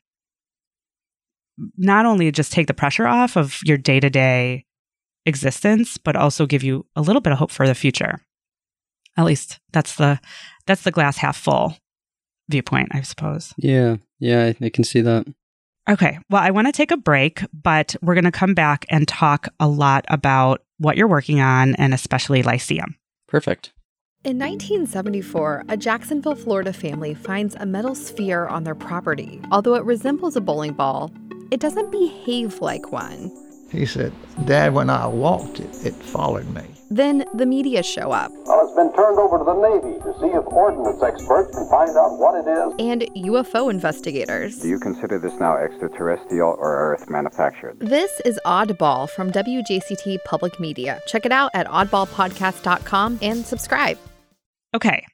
not 1.76 2.06
only 2.06 2.30
just 2.32 2.52
take 2.52 2.68
the 2.68 2.74
pressure 2.74 3.06
off 3.06 3.36
of 3.36 3.58
your 3.64 3.76
day 3.76 4.00
to 4.00 4.08
day 4.08 4.64
existence, 5.28 5.98
but 5.98 6.16
also 6.16 6.46
give 6.46 6.62
you 6.62 6.86
a 6.96 7.02
little 7.02 7.20
bit 7.20 7.32
of 7.32 7.38
hope 7.38 7.50
for 7.50 7.66
the 7.66 7.74
future. 7.74 8.20
At 9.16 9.24
least 9.24 9.60
that's 9.72 9.96
the 9.96 10.20
that's 10.66 10.82
the 10.82 10.90
glass 10.90 11.18
half 11.18 11.36
full 11.36 11.76
viewpoint, 12.48 12.88
I 12.92 13.02
suppose. 13.02 13.54
Yeah, 13.56 13.96
yeah, 14.18 14.52
I, 14.60 14.64
I 14.64 14.68
can 14.70 14.84
see 14.84 15.00
that. 15.02 15.26
Okay, 15.88 16.18
well, 16.28 16.42
I 16.42 16.50
want 16.50 16.66
to 16.66 16.72
take 16.72 16.90
a 16.90 16.96
break, 16.96 17.42
but 17.52 17.96
we're 18.02 18.14
going 18.14 18.24
to 18.24 18.30
come 18.30 18.52
back 18.52 18.84
and 18.90 19.08
talk 19.08 19.48
a 19.58 19.66
lot 19.66 20.04
about 20.08 20.62
what 20.76 20.96
you're 20.96 21.08
working 21.08 21.40
on 21.40 21.74
and 21.76 21.94
especially 21.94 22.42
Lyceum. 22.42 22.96
Perfect. 23.26 23.72
In 24.24 24.38
1974, 24.38 25.64
a 25.68 25.76
Jacksonville, 25.76 26.34
Florida 26.34 26.72
family 26.72 27.14
finds 27.14 27.54
a 27.54 27.64
metal 27.64 27.94
sphere 27.94 28.46
on 28.46 28.64
their 28.64 28.74
property. 28.74 29.40
Although 29.50 29.76
it 29.76 29.84
resembles 29.84 30.36
a 30.36 30.40
bowling 30.40 30.72
ball, 30.72 31.10
it 31.50 31.60
doesn't 31.60 31.90
behave 31.90 32.60
like 32.60 32.92
one. 32.92 33.30
He 33.70 33.84
said, 33.86 34.12
Dad, 34.46 34.72
when 34.74 34.88
I 34.90 35.06
walked 35.06 35.60
it, 35.60 35.86
it 35.86 35.94
followed 35.94 36.48
me. 36.54 36.62
Then 36.90 37.26
the 37.34 37.44
media 37.44 37.82
show 37.82 38.12
up. 38.12 38.32
Well, 38.46 38.66
it's 38.66 38.74
been 38.74 38.92
turned 38.94 39.18
over 39.18 39.36
to 39.38 39.44
the 39.44 39.54
Navy 39.54 39.98
to 39.98 40.18
see 40.20 40.28
if 40.34 40.46
ordnance 40.46 41.02
experts 41.02 41.54
can 41.54 41.68
find 41.68 41.90
out 41.90 42.18
what 42.18 42.34
it 42.34 42.48
is. 42.48 42.74
And 42.78 43.02
UFO 43.26 43.70
investigators. 43.70 44.60
Do 44.60 44.68
you 44.68 44.78
consider 44.78 45.18
this 45.18 45.34
now 45.34 45.58
extraterrestrial 45.58 46.56
or 46.58 46.92
Earth 46.92 47.10
manufactured? 47.10 47.78
This 47.80 48.20
is 48.24 48.40
Oddball 48.46 49.10
from 49.10 49.30
WJCT 49.30 50.24
Public 50.24 50.58
Media. 50.58 51.00
Check 51.06 51.26
it 51.26 51.32
out 51.32 51.50
at 51.52 51.66
oddballpodcast.com 51.66 53.18
and 53.20 53.44
subscribe. 53.44 53.98
Okay, 54.74 55.04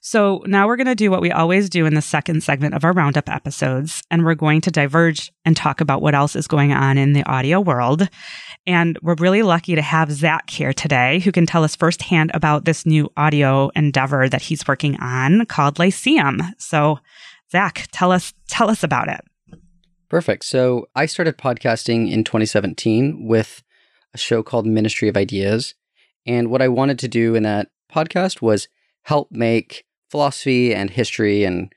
so 0.00 0.42
now 0.46 0.66
we're 0.66 0.76
going 0.76 0.86
to 0.86 0.94
do 0.94 1.10
what 1.10 1.20
we 1.20 1.30
always 1.30 1.68
do 1.68 1.86
in 1.86 1.94
the 1.94 2.02
second 2.02 2.42
segment 2.42 2.74
of 2.74 2.84
our 2.84 2.92
roundup 2.92 3.28
episodes, 3.28 4.02
and 4.10 4.24
we're 4.24 4.34
going 4.34 4.60
to 4.62 4.70
diverge 4.70 5.32
and 5.44 5.56
talk 5.56 5.80
about 5.80 6.02
what 6.02 6.14
else 6.14 6.36
is 6.36 6.46
going 6.46 6.72
on 6.72 6.98
in 6.98 7.12
the 7.12 7.24
audio 7.24 7.60
world. 7.60 8.08
And 8.66 8.98
we're 9.02 9.14
really 9.14 9.42
lucky 9.42 9.74
to 9.74 9.82
have 9.82 10.12
Zach 10.12 10.50
here 10.50 10.72
today, 10.72 11.20
who 11.20 11.32
can 11.32 11.46
tell 11.46 11.64
us 11.64 11.74
firsthand 11.76 12.30
about 12.34 12.64
this 12.64 12.84
new 12.84 13.10
audio 13.16 13.70
endeavor 13.74 14.28
that 14.28 14.42
he's 14.42 14.66
working 14.66 14.96
on 15.00 15.46
called 15.46 15.78
Lyceum. 15.78 16.42
So, 16.58 16.98
Zach, 17.50 17.88
tell 17.92 18.12
us 18.12 18.34
tell 18.48 18.68
us 18.70 18.82
about 18.82 19.08
it. 19.08 19.20
Perfect. 20.08 20.44
So 20.44 20.88
I 20.94 21.06
started 21.06 21.36
podcasting 21.36 22.10
in 22.10 22.24
2017 22.24 23.26
with 23.26 23.62
a 24.14 24.18
show 24.18 24.42
called 24.42 24.66
Ministry 24.66 25.08
of 25.08 25.16
Ideas. 25.16 25.74
And 26.26 26.50
what 26.50 26.62
I 26.62 26.68
wanted 26.68 26.98
to 27.00 27.08
do 27.08 27.34
in 27.34 27.42
that 27.42 27.68
podcast 27.92 28.40
was 28.40 28.68
help 29.02 29.28
make 29.30 29.84
philosophy 30.10 30.74
and 30.74 30.90
history 30.90 31.44
and 31.44 31.72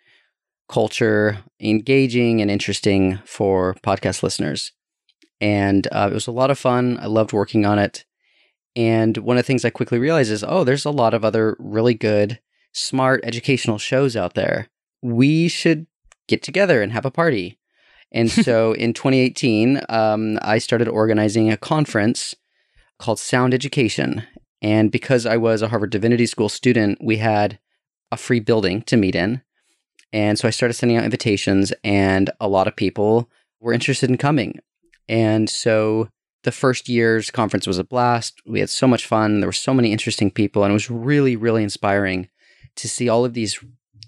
culture 0.70 1.40
engaging 1.60 2.42
and 2.42 2.50
interesting 2.50 3.20
for 3.26 3.76
podcast 3.84 4.24
listeners. 4.24 4.72
And 5.42 5.88
uh, 5.92 6.10
it 6.12 6.14
was 6.14 6.28
a 6.28 6.32
lot 6.32 6.52
of 6.52 6.60
fun. 6.60 6.98
I 7.02 7.08
loved 7.08 7.34
working 7.34 7.66
on 7.66 7.78
it. 7.78 8.06
And 8.76 9.18
one 9.18 9.38
of 9.38 9.44
the 9.44 9.48
things 9.48 9.66
I 9.66 9.70
quickly 9.70 10.00
realized 10.00 10.32
is 10.32 10.44
oh, 10.44 10.64
there's 10.64 10.86
a 10.86 10.92
lot 10.92 11.14
of 11.14 11.26
other 11.26 11.58
really 11.60 11.94
good, 11.94 12.40
smart 12.74 13.22
educational 13.24 13.78
shows 13.78 14.16
out 14.16 14.34
there. 14.34 14.70
We 15.02 15.48
should 15.50 15.88
get 16.28 16.42
together 16.42 16.82
and 16.82 16.92
have 16.94 17.06
a 17.06 17.12
party. 17.12 17.60
And 18.12 18.32
so 18.32 18.74
in 18.74 18.94
2018, 18.94 19.82
um, 19.90 20.40
I 20.42 20.58
started 20.58 20.88
organizing 20.88 21.52
a 21.52 21.58
conference 21.58 22.36
called 22.98 23.20
Sound 23.20 23.54
Education. 23.54 24.24
And 24.62 24.92
because 24.92 25.26
I 25.26 25.38
was 25.38 25.62
a 25.62 25.68
Harvard 25.68 25.90
Divinity 25.90 26.28
School 26.28 26.48
student, 26.48 27.00
we 27.02 27.18
had 27.18 27.60
a 28.12 28.18
free 28.18 28.40
building 28.40 28.82
to 28.84 28.98
meet 28.98 29.16
in. 29.16 29.42
And 30.14 30.38
so 30.38 30.48
I 30.48 30.52
started 30.52 30.74
sending 30.74 30.98
out 30.98 31.06
invitations, 31.06 31.72
and 31.84 32.30
a 32.40 32.48
lot 32.48 32.68
of 32.68 32.76
people 32.76 33.30
were 33.60 33.74
interested 33.74 34.10
in 34.10 34.18
coming. 34.18 34.60
And 35.08 35.50
so 35.50 36.10
the 36.44 36.52
first 36.52 36.90
year's 36.90 37.30
conference 37.30 37.68
was 37.68 37.78
a 37.78 37.84
blast. 37.84 38.42
We 38.46 38.60
had 38.60 38.70
so 38.70 38.88
much 38.88 39.06
fun. 39.06 39.40
There 39.40 39.48
were 39.48 39.54
so 39.54 39.74
many 39.74 39.92
interesting 39.92 40.32
people, 40.32 40.64
and 40.64 40.72
it 40.72 40.74
was 40.74 40.90
really, 40.90 41.36
really 41.36 41.64
inspiring 41.64 42.28
to 42.76 42.90
see 42.90 43.08
all 43.08 43.24
of 43.24 43.34
these 43.34 43.64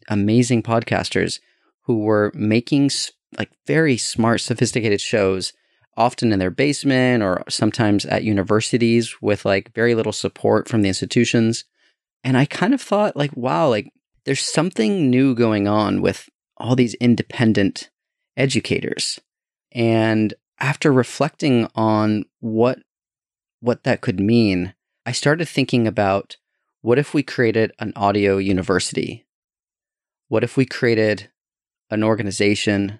amazing 0.10 0.63
podcasters 0.63 1.39
who 1.84 2.00
were 2.00 2.32
making 2.34 2.89
like 3.38 3.52
very 3.66 3.98
smart, 3.98 4.42
sophisticated 4.42 5.02
shows 5.02 5.54
often 5.96 6.34
in 6.34 6.39
their 6.39 6.52
basement 6.52 7.22
or 7.22 7.44
sometimes 7.50 8.06
at 8.06 8.24
universities 8.24 9.22
with 9.22 9.46
like 9.46 9.74
very 9.74 9.96
little 9.96 10.12
support 10.12 10.68
from 10.68 10.82
the 10.82 10.88
institutions. 10.88 11.66
And 12.24 12.38
I 12.38 12.46
kind 12.46 12.74
of 12.74 12.82
thought, 12.82 13.18
like, 13.18 13.36
wow, 13.36 13.68
like 13.70 13.92
there's 14.26 14.42
something 14.42 15.10
new 15.10 15.36
going 15.36 15.68
on 15.68 16.02
with 16.02 16.30
all 16.58 16.76
these 16.76 16.94
independent 16.96 17.90
educators. 18.38 19.20
And 19.72 20.34
after 20.60 20.94
reflecting 20.94 21.68
on 21.76 22.26
what 22.40 22.80
what 23.60 23.84
that 23.84 24.02
could 24.02 24.20
mean, 24.20 24.74
I 25.06 25.14
started 25.14 25.48
thinking 25.48 25.88
about 25.88 26.36
what 26.82 27.00
if 27.00 27.14
we 27.14 27.24
created 27.24 27.72
an 27.80 27.94
audio 27.96 28.38
university? 28.38 29.26
What 30.28 30.44
if 30.44 30.58
we 30.58 30.66
created 30.66 31.32
an 31.90 32.04
organization 32.04 33.00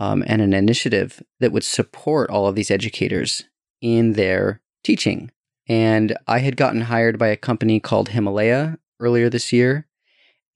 um, 0.00 0.24
and 0.26 0.42
an 0.42 0.52
initiative 0.52 1.22
that 1.38 1.52
would 1.52 1.62
support 1.62 2.28
all 2.28 2.48
of 2.48 2.56
these 2.56 2.72
educators 2.72 3.44
in 3.80 4.14
their 4.14 4.60
teaching? 4.82 5.30
And 5.68 6.16
I 6.26 6.40
had 6.40 6.56
gotten 6.56 6.82
hired 6.82 7.18
by 7.18 7.28
a 7.28 7.36
company 7.36 7.80
called 7.80 8.10
Himalaya 8.10 8.78
earlier 9.00 9.30
this 9.30 9.52
year, 9.52 9.86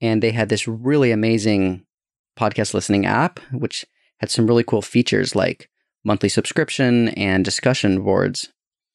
and 0.00 0.22
they 0.22 0.32
had 0.32 0.48
this 0.48 0.68
really 0.68 1.10
amazing 1.10 1.84
podcast 2.38 2.74
listening 2.74 3.06
app, 3.06 3.40
which 3.52 3.84
had 4.20 4.30
some 4.30 4.46
really 4.46 4.64
cool 4.64 4.82
features 4.82 5.34
like 5.34 5.70
monthly 6.04 6.28
subscription 6.28 7.08
and 7.10 7.44
discussion 7.44 8.02
boards. 8.02 8.50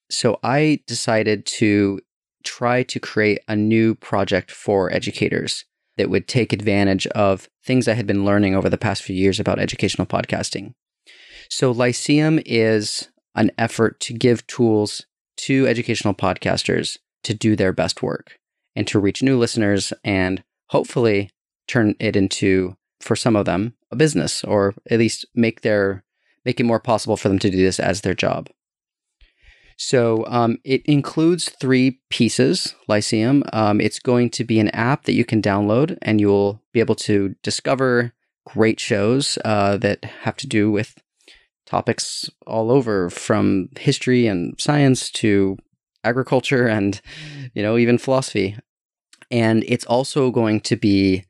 So 0.09 0.39
I 0.43 0.79
decided 0.87 1.45
to 1.45 1.99
try 2.43 2.83
to 2.83 2.99
create 2.99 3.39
a 3.47 3.55
new 3.55 3.95
project 3.95 4.51
for 4.51 4.91
educators 4.91 5.65
that 5.97 6.09
would 6.09 6.27
take 6.27 6.53
advantage 6.53 7.07
of 7.07 7.49
things 7.65 7.87
I 7.87 7.93
had 7.93 8.07
been 8.07 8.25
learning 8.25 8.55
over 8.55 8.69
the 8.69 8.77
past 8.77 9.03
few 9.03 9.15
years 9.15 9.39
about 9.39 9.59
educational 9.59 10.07
podcasting. 10.07 10.73
So, 11.49 11.71
Lyceum 11.71 12.39
is 12.45 13.09
an 13.35 13.51
effort 13.57 13.99
to 14.01 14.13
give 14.13 14.45
tools 14.47 15.05
to 15.37 15.67
educational 15.67 16.13
podcasters 16.13 16.97
to 17.23 17.33
do 17.33 17.55
their 17.55 17.73
best 17.73 18.01
work 18.01 18.37
and 18.75 18.87
to 18.87 18.99
reach 18.99 19.23
new 19.23 19.37
listeners 19.37 19.93
and 20.03 20.43
hopefully 20.67 21.29
turn 21.67 21.95
it 21.99 22.15
into, 22.15 22.75
for 22.99 23.15
some 23.15 23.35
of 23.35 23.45
them, 23.45 23.75
a 23.91 23.95
business 23.95 24.43
or 24.43 24.73
at 24.89 24.99
least 24.99 25.25
make 25.35 25.61
their 25.61 26.03
make 26.45 26.59
it 26.59 26.65
more 26.65 26.79
possible 26.79 27.15
for 27.15 27.29
them 27.29 27.39
to 27.39 27.49
do 27.49 27.57
this 27.57 27.79
as 27.79 28.01
their 28.01 28.13
job. 28.13 28.49
So 29.77 30.25
um, 30.27 30.59
it 30.63 30.85
includes 30.85 31.49
three 31.49 31.99
pieces, 32.09 32.75
Lyceum. 32.87 33.43
Um, 33.53 33.81
it's 33.81 33.99
going 33.99 34.29
to 34.31 34.43
be 34.43 34.59
an 34.59 34.69
app 34.69 35.05
that 35.05 35.13
you 35.13 35.25
can 35.25 35.41
download, 35.41 35.97
and 36.01 36.21
you'll 36.21 36.61
be 36.73 36.79
able 36.79 36.95
to 36.95 37.35
discover 37.43 38.13
great 38.45 38.79
shows 38.79 39.37
uh, 39.45 39.77
that 39.77 40.03
have 40.03 40.37
to 40.37 40.47
do 40.47 40.69
with 40.69 41.01
topics 41.73 42.29
all 42.45 42.69
over, 42.69 43.09
from 43.09 43.69
history 43.79 44.27
and 44.27 44.53
science 44.59 45.09
to 45.09 45.57
agriculture 46.03 46.67
and 46.67 47.01
you 47.55 47.63
know 47.63 47.77
even 47.77 47.97
philosophy. 47.97 48.55
And 49.31 49.63
it's 49.67 49.85
also 49.85 50.29
going 50.29 50.61
to 50.69 50.75
be 50.75 51.25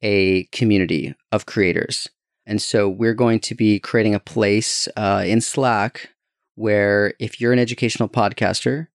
a 0.00 0.44
community 0.44 1.14
of 1.30 1.44
creators. 1.44 2.08
And 2.46 2.60
so 2.60 2.88
we're 2.88 3.20
going 3.24 3.40
to 3.40 3.54
be 3.54 3.78
creating 3.78 4.14
a 4.14 4.26
place 4.34 4.88
uh, 4.96 5.22
in 5.26 5.40
Slack 5.40 6.08
where 6.54 7.12
if 7.18 7.40
you're 7.40 7.52
an 7.52 7.58
educational 7.58 8.08
podcaster, 8.08 8.88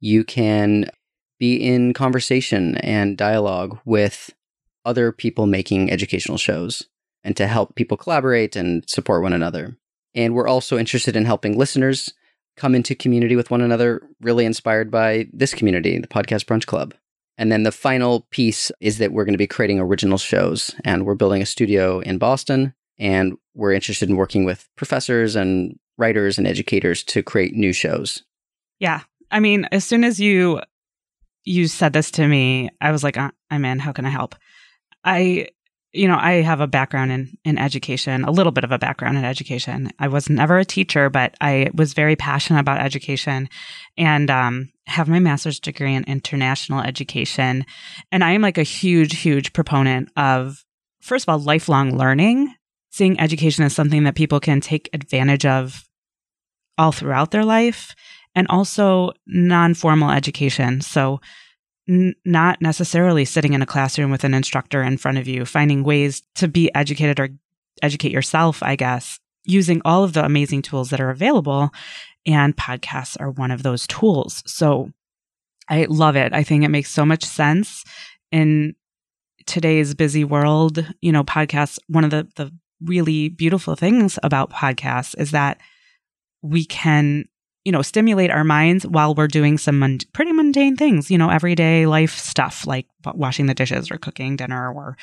you 0.00 0.24
can 0.24 0.90
be 1.38 1.54
in 1.56 1.94
conversation 1.94 2.76
and 2.78 3.16
dialogue 3.16 3.78
with 3.84 4.34
other 4.84 5.12
people 5.12 5.46
making 5.46 5.90
educational 5.90 6.38
shows 6.38 6.84
and 7.24 7.36
to 7.36 7.46
help 7.46 7.76
people 7.76 7.96
collaborate 7.96 8.56
and 8.56 8.84
support 8.88 9.22
one 9.22 9.32
another. 9.32 9.76
And 10.14 10.34
we're 10.34 10.48
also 10.48 10.78
interested 10.78 11.16
in 11.16 11.24
helping 11.24 11.58
listeners 11.58 12.12
come 12.56 12.74
into 12.74 12.94
community 12.94 13.36
with 13.36 13.50
one 13.50 13.62
another, 13.62 14.02
really 14.20 14.44
inspired 14.44 14.90
by 14.90 15.26
this 15.32 15.54
community, 15.54 15.98
the 15.98 16.06
Podcast 16.06 16.44
Brunch 16.44 16.66
Club. 16.66 16.94
And 17.38 17.50
then 17.50 17.62
the 17.62 17.72
final 17.72 18.26
piece 18.30 18.70
is 18.80 18.98
that 18.98 19.12
we're 19.12 19.24
going 19.24 19.32
to 19.32 19.38
be 19.38 19.46
creating 19.46 19.80
original 19.80 20.18
shows 20.18 20.74
and 20.84 21.06
we're 21.06 21.14
building 21.14 21.40
a 21.40 21.46
studio 21.46 22.00
in 22.00 22.18
Boston 22.18 22.74
and 22.98 23.36
we're 23.54 23.72
interested 23.72 24.10
in 24.10 24.16
working 24.16 24.44
with 24.44 24.68
professors 24.76 25.34
and 25.34 25.78
writers 25.96 26.38
and 26.38 26.46
educators 26.46 27.02
to 27.04 27.22
create 27.22 27.54
new 27.54 27.72
shows. 27.72 28.22
Yeah. 28.78 29.00
I 29.30 29.40
mean, 29.40 29.66
as 29.72 29.84
soon 29.84 30.04
as 30.04 30.20
you 30.20 30.60
you 31.44 31.66
said 31.66 31.92
this 31.92 32.10
to 32.12 32.28
me, 32.28 32.70
I 32.80 32.92
was 32.92 33.02
like, 33.02 33.16
uh, 33.16 33.30
I'm 33.50 33.64
in. 33.64 33.78
How 33.80 33.92
can 33.92 34.04
I 34.04 34.10
help? 34.10 34.36
I 35.04 35.48
you 35.92 36.08
know, 36.08 36.16
I 36.18 36.40
have 36.42 36.60
a 36.60 36.66
background 36.66 37.12
in 37.12 37.36
in 37.44 37.58
education, 37.58 38.24
a 38.24 38.30
little 38.30 38.52
bit 38.52 38.64
of 38.64 38.72
a 38.72 38.78
background 38.78 39.18
in 39.18 39.24
education. 39.24 39.90
I 39.98 40.08
was 40.08 40.30
never 40.30 40.58
a 40.58 40.64
teacher, 40.64 41.10
but 41.10 41.34
I 41.40 41.70
was 41.74 41.92
very 41.92 42.16
passionate 42.16 42.60
about 42.60 42.80
education 42.80 43.48
and 43.98 44.30
um, 44.30 44.70
have 44.86 45.08
my 45.08 45.18
master's 45.18 45.60
degree 45.60 45.94
in 45.94 46.04
international 46.04 46.80
education. 46.80 47.66
And 48.10 48.24
I 48.24 48.32
am 48.32 48.42
like 48.42 48.58
a 48.58 48.62
huge, 48.62 49.20
huge 49.20 49.52
proponent 49.52 50.10
of, 50.16 50.64
first 51.00 51.26
of 51.26 51.28
all, 51.28 51.38
lifelong 51.38 51.96
learning, 51.96 52.54
seeing 52.90 53.20
education 53.20 53.64
as 53.64 53.74
something 53.74 54.04
that 54.04 54.14
people 54.14 54.40
can 54.40 54.60
take 54.60 54.88
advantage 54.94 55.44
of 55.44 55.84
all 56.78 56.92
throughout 56.92 57.32
their 57.32 57.44
life, 57.44 57.94
and 58.34 58.46
also 58.48 59.12
non 59.26 59.74
formal 59.74 60.10
education. 60.10 60.80
So, 60.80 61.20
n- 61.88 62.14
not 62.24 62.60
necessarily 62.60 63.24
sitting 63.24 63.52
in 63.52 63.62
a 63.62 63.66
classroom 63.66 64.10
with 64.10 64.24
an 64.24 64.34
instructor 64.34 64.82
in 64.82 64.96
front 64.98 65.18
of 65.18 65.28
you, 65.28 65.44
finding 65.44 65.84
ways 65.84 66.22
to 66.36 66.48
be 66.48 66.74
educated 66.74 67.20
or 67.20 67.30
educate 67.82 68.12
yourself, 68.12 68.62
I 68.62 68.76
guess, 68.76 69.18
using 69.44 69.82
all 69.84 70.04
of 70.04 70.12
the 70.12 70.24
amazing 70.24 70.62
tools 70.62 70.90
that 70.90 71.00
are 71.00 71.10
available. 71.10 71.70
And 72.24 72.56
podcasts 72.56 73.16
are 73.20 73.30
one 73.30 73.50
of 73.50 73.62
those 73.62 73.86
tools. 73.86 74.42
So, 74.46 74.92
I 75.68 75.86
love 75.88 76.16
it. 76.16 76.32
I 76.32 76.42
think 76.42 76.64
it 76.64 76.68
makes 76.68 76.90
so 76.90 77.06
much 77.06 77.24
sense 77.24 77.84
in 78.30 78.74
today's 79.46 79.94
busy 79.94 80.24
world. 80.24 80.86
You 81.00 81.12
know, 81.12 81.24
podcasts, 81.24 81.78
one 81.86 82.04
of 82.04 82.10
the, 82.10 82.28
the 82.36 82.52
really 82.82 83.28
beautiful 83.28 83.76
things 83.76 84.18
about 84.22 84.50
podcasts 84.50 85.18
is 85.18 85.30
that 85.30 85.58
we 86.42 86.64
can 86.64 87.24
you 87.64 87.72
know 87.72 87.82
stimulate 87.82 88.30
our 88.30 88.44
minds 88.44 88.86
while 88.86 89.14
we're 89.14 89.28
doing 89.28 89.56
some 89.58 89.98
pretty 90.12 90.32
mundane 90.32 90.76
things 90.76 91.10
you 91.10 91.18
know 91.18 91.30
everyday 91.30 91.86
life 91.86 92.16
stuff 92.16 92.66
like 92.66 92.86
washing 93.14 93.46
the 93.46 93.54
dishes 93.54 93.90
or 93.90 93.98
cooking 93.98 94.36
dinner 94.36 94.72
or 94.72 94.96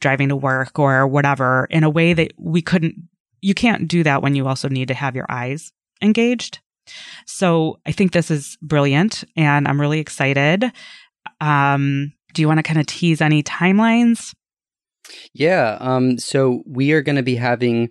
driving 0.00 0.28
to 0.28 0.36
work 0.36 0.78
or 0.78 1.06
whatever 1.06 1.66
in 1.70 1.84
a 1.84 1.90
way 1.90 2.12
that 2.12 2.32
we 2.38 2.62
couldn't 2.62 2.94
you 3.40 3.54
can't 3.54 3.88
do 3.88 4.02
that 4.02 4.22
when 4.22 4.34
you 4.34 4.46
also 4.46 4.68
need 4.68 4.88
to 4.88 4.94
have 4.94 5.14
your 5.14 5.26
eyes 5.28 5.72
engaged. 6.02 6.60
So 7.26 7.78
i 7.86 7.92
think 7.92 8.12
this 8.12 8.30
is 8.30 8.56
brilliant 8.62 9.24
and 9.36 9.68
i'm 9.68 9.80
really 9.80 10.00
excited. 10.00 10.72
Um 11.40 12.12
do 12.34 12.42
you 12.42 12.48
want 12.48 12.58
to 12.58 12.62
kind 12.62 12.78
of 12.78 12.86
tease 12.86 13.20
any 13.20 13.42
timelines? 13.42 14.34
Yeah 15.32 15.76
um 15.80 16.18
so 16.18 16.62
we 16.66 16.92
are 16.92 17.02
going 17.02 17.16
to 17.16 17.22
be 17.22 17.36
having 17.36 17.90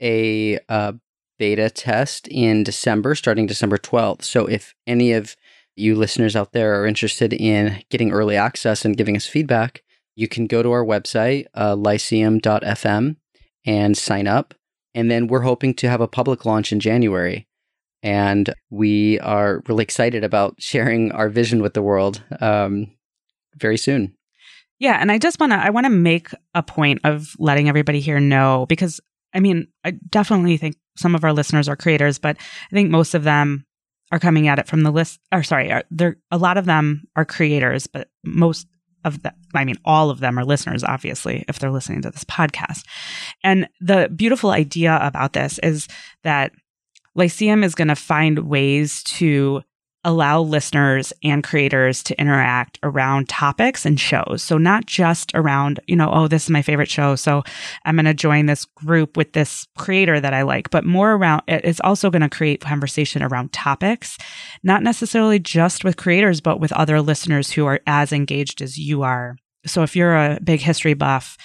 a 0.00 0.58
uh, 0.68 0.92
beta 1.38 1.70
test 1.70 2.28
in 2.28 2.64
December, 2.64 3.14
starting 3.14 3.46
December 3.46 3.78
12th. 3.78 4.22
So 4.22 4.46
if 4.46 4.74
any 4.86 5.12
of 5.12 5.36
you 5.76 5.94
listeners 5.94 6.34
out 6.34 6.52
there 6.52 6.80
are 6.80 6.86
interested 6.86 7.32
in 7.32 7.82
getting 7.90 8.12
early 8.12 8.36
access 8.36 8.84
and 8.84 8.96
giving 8.96 9.16
us 9.16 9.26
feedback, 9.26 9.82
you 10.16 10.26
can 10.28 10.46
go 10.46 10.62
to 10.62 10.72
our 10.72 10.84
website, 10.84 11.46
uh, 11.56 11.76
lyceum.fm, 11.76 13.16
and 13.64 13.96
sign 13.96 14.26
up. 14.26 14.54
And 14.94 15.10
then 15.10 15.28
we're 15.28 15.42
hoping 15.42 15.74
to 15.74 15.88
have 15.88 16.00
a 16.00 16.08
public 16.08 16.44
launch 16.44 16.72
in 16.72 16.80
January. 16.80 17.46
And 18.02 18.52
we 18.70 19.20
are 19.20 19.62
really 19.68 19.84
excited 19.84 20.24
about 20.24 20.56
sharing 20.58 21.12
our 21.12 21.28
vision 21.28 21.62
with 21.62 21.74
the 21.74 21.82
world 21.82 22.22
um, 22.40 22.90
very 23.56 23.78
soon. 23.78 24.14
Yeah, 24.80 24.98
and 25.00 25.10
I 25.10 25.18
just 25.18 25.40
want 25.40 25.52
to 25.52 25.56
I 25.56 25.70
want 25.70 25.86
to 25.86 25.90
make 25.90 26.28
a 26.54 26.62
point 26.62 27.00
of 27.02 27.34
letting 27.40 27.68
everybody 27.68 27.98
here 27.98 28.20
know 28.20 28.64
because 28.68 29.00
I 29.34 29.40
mean, 29.40 29.68
I 29.84 29.92
definitely 30.08 30.56
think 30.56 30.76
some 30.98 31.14
of 31.14 31.24
our 31.24 31.32
listeners 31.32 31.68
are 31.68 31.76
creators, 31.76 32.18
but 32.18 32.36
I 32.38 32.74
think 32.74 32.90
most 32.90 33.14
of 33.14 33.24
them 33.24 33.64
are 34.10 34.18
coming 34.18 34.48
at 34.48 34.58
it 34.58 34.66
from 34.66 34.82
the 34.82 34.90
list. 34.90 35.20
Or 35.32 35.42
sorry, 35.42 35.70
are, 35.70 35.84
there 35.90 36.16
a 36.30 36.38
lot 36.38 36.58
of 36.58 36.64
them 36.64 37.04
are 37.16 37.24
creators, 37.24 37.86
but 37.86 38.08
most 38.24 38.66
of 39.04 39.22
them, 39.22 39.34
I 39.54 39.64
mean, 39.64 39.76
all 39.84 40.10
of 40.10 40.20
them 40.20 40.38
are 40.38 40.44
listeners, 40.44 40.82
obviously, 40.82 41.44
if 41.48 41.58
they're 41.58 41.70
listening 41.70 42.02
to 42.02 42.10
this 42.10 42.24
podcast. 42.24 42.84
And 43.44 43.68
the 43.80 44.10
beautiful 44.14 44.50
idea 44.50 44.98
about 45.00 45.32
this 45.32 45.58
is 45.60 45.88
that 46.24 46.52
Lyceum 47.14 47.64
is 47.64 47.74
going 47.74 47.88
to 47.88 47.96
find 47.96 48.40
ways 48.40 49.02
to 49.04 49.62
allow 50.08 50.40
listeners 50.40 51.12
and 51.22 51.44
creators 51.44 52.02
to 52.02 52.18
interact 52.18 52.78
around 52.82 53.28
topics 53.28 53.84
and 53.84 54.00
shows. 54.00 54.42
So 54.42 54.56
not 54.56 54.86
just 54.86 55.30
around, 55.34 55.80
you 55.86 55.94
know, 55.94 56.10
oh, 56.10 56.28
this 56.28 56.44
is 56.44 56.50
my 56.50 56.62
favorite 56.62 56.88
show. 56.88 57.14
So 57.14 57.42
I'm 57.84 57.96
going 57.96 58.06
to 58.06 58.14
join 58.14 58.46
this 58.46 58.64
group 58.64 59.18
with 59.18 59.34
this 59.34 59.66
creator 59.76 60.18
that 60.18 60.32
I 60.32 60.42
like, 60.42 60.70
but 60.70 60.86
more 60.86 61.12
around, 61.12 61.42
it's 61.46 61.80
also 61.84 62.10
going 62.10 62.22
to 62.22 62.30
create 62.30 62.62
conversation 62.62 63.22
around 63.22 63.52
topics, 63.52 64.16
not 64.62 64.82
necessarily 64.82 65.38
just 65.38 65.84
with 65.84 65.98
creators, 65.98 66.40
but 66.40 66.58
with 66.58 66.72
other 66.72 67.02
listeners 67.02 67.50
who 67.50 67.66
are 67.66 67.80
as 67.86 68.10
engaged 68.10 68.62
as 68.62 68.78
you 68.78 69.02
are. 69.02 69.36
So 69.66 69.82
if 69.82 69.94
you're 69.94 70.16
a 70.16 70.40
big 70.42 70.60
history 70.60 70.94
buff, 70.94 71.36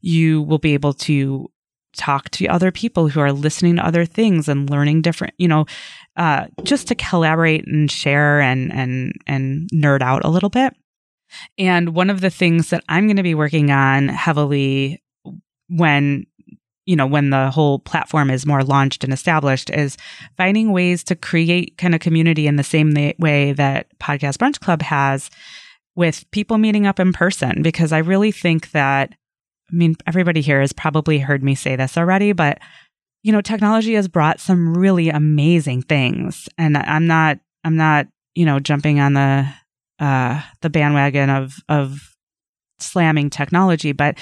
you 0.00 0.42
will 0.42 0.58
be 0.58 0.74
able 0.74 0.92
to 0.92 1.48
talk 1.96 2.30
to 2.30 2.46
other 2.46 2.70
people 2.70 3.08
who 3.08 3.20
are 3.20 3.32
listening 3.32 3.76
to 3.76 3.86
other 3.86 4.04
things 4.04 4.48
and 4.48 4.70
learning 4.70 5.02
different, 5.02 5.34
you 5.36 5.46
know, 5.46 5.66
uh, 6.16 6.46
just 6.62 6.88
to 6.88 6.94
collaborate 6.94 7.66
and 7.66 7.90
share 7.90 8.40
and 8.40 8.72
and 8.72 9.12
and 9.26 9.68
nerd 9.72 10.02
out 10.02 10.24
a 10.24 10.30
little 10.30 10.50
bit. 10.50 10.74
And 11.58 11.94
one 11.94 12.10
of 12.10 12.20
the 12.20 12.30
things 12.30 12.70
that 12.70 12.84
I'm 12.88 13.06
going 13.06 13.16
to 13.16 13.22
be 13.22 13.34
working 13.34 13.70
on 13.70 14.08
heavily 14.08 15.02
when 15.68 16.26
you 16.84 16.96
know 16.96 17.06
when 17.06 17.30
the 17.30 17.50
whole 17.50 17.78
platform 17.78 18.30
is 18.30 18.44
more 18.44 18.62
launched 18.62 19.04
and 19.04 19.12
established 19.12 19.70
is 19.70 19.96
finding 20.36 20.72
ways 20.72 21.04
to 21.04 21.16
create 21.16 21.78
kind 21.78 21.94
of 21.94 22.00
community 22.00 22.46
in 22.46 22.56
the 22.56 22.64
same 22.64 22.92
way 23.18 23.52
that 23.52 23.86
podcast 23.98 24.36
brunch 24.36 24.58
club 24.60 24.82
has 24.82 25.30
with 25.94 26.28
people 26.32 26.58
meeting 26.58 26.86
up 26.86 26.98
in 26.98 27.12
person 27.12 27.62
because 27.62 27.92
i 27.92 27.98
really 27.98 28.32
think 28.32 28.72
that 28.72 29.14
I 29.72 29.74
mean, 29.74 29.96
everybody 30.06 30.42
here 30.42 30.60
has 30.60 30.72
probably 30.72 31.18
heard 31.18 31.42
me 31.42 31.54
say 31.54 31.76
this 31.76 31.96
already, 31.96 32.32
but 32.32 32.58
you 33.22 33.32
know, 33.32 33.40
technology 33.40 33.94
has 33.94 34.08
brought 34.08 34.40
some 34.40 34.76
really 34.76 35.08
amazing 35.08 35.82
things. 35.82 36.48
And 36.58 36.76
I'm 36.76 37.06
not, 37.06 37.38
I'm 37.64 37.76
not, 37.76 38.08
you 38.34 38.44
know, 38.44 38.58
jumping 38.58 39.00
on 39.00 39.12
the, 39.14 39.48
uh, 40.00 40.42
the 40.60 40.70
bandwagon 40.70 41.30
of, 41.30 41.54
of 41.68 42.16
slamming 42.80 43.30
technology, 43.30 43.92
but 43.92 44.18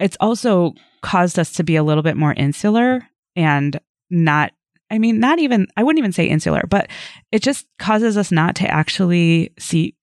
it's 0.00 0.16
also 0.20 0.74
caused 1.02 1.38
us 1.38 1.52
to 1.52 1.64
be 1.64 1.76
a 1.76 1.82
little 1.82 2.02
bit 2.02 2.16
more 2.16 2.32
insular 2.32 3.06
and 3.36 3.78
not, 4.10 4.52
I 4.90 4.98
mean, 4.98 5.20
not 5.20 5.38
even, 5.38 5.68
I 5.76 5.84
wouldn't 5.84 6.00
even 6.00 6.12
say 6.12 6.26
insular, 6.26 6.64
but 6.68 6.88
it 7.30 7.42
just 7.42 7.66
causes 7.78 8.16
us 8.16 8.32
not 8.32 8.56
to 8.56 8.68
actually 8.68 9.52
see 9.58 9.94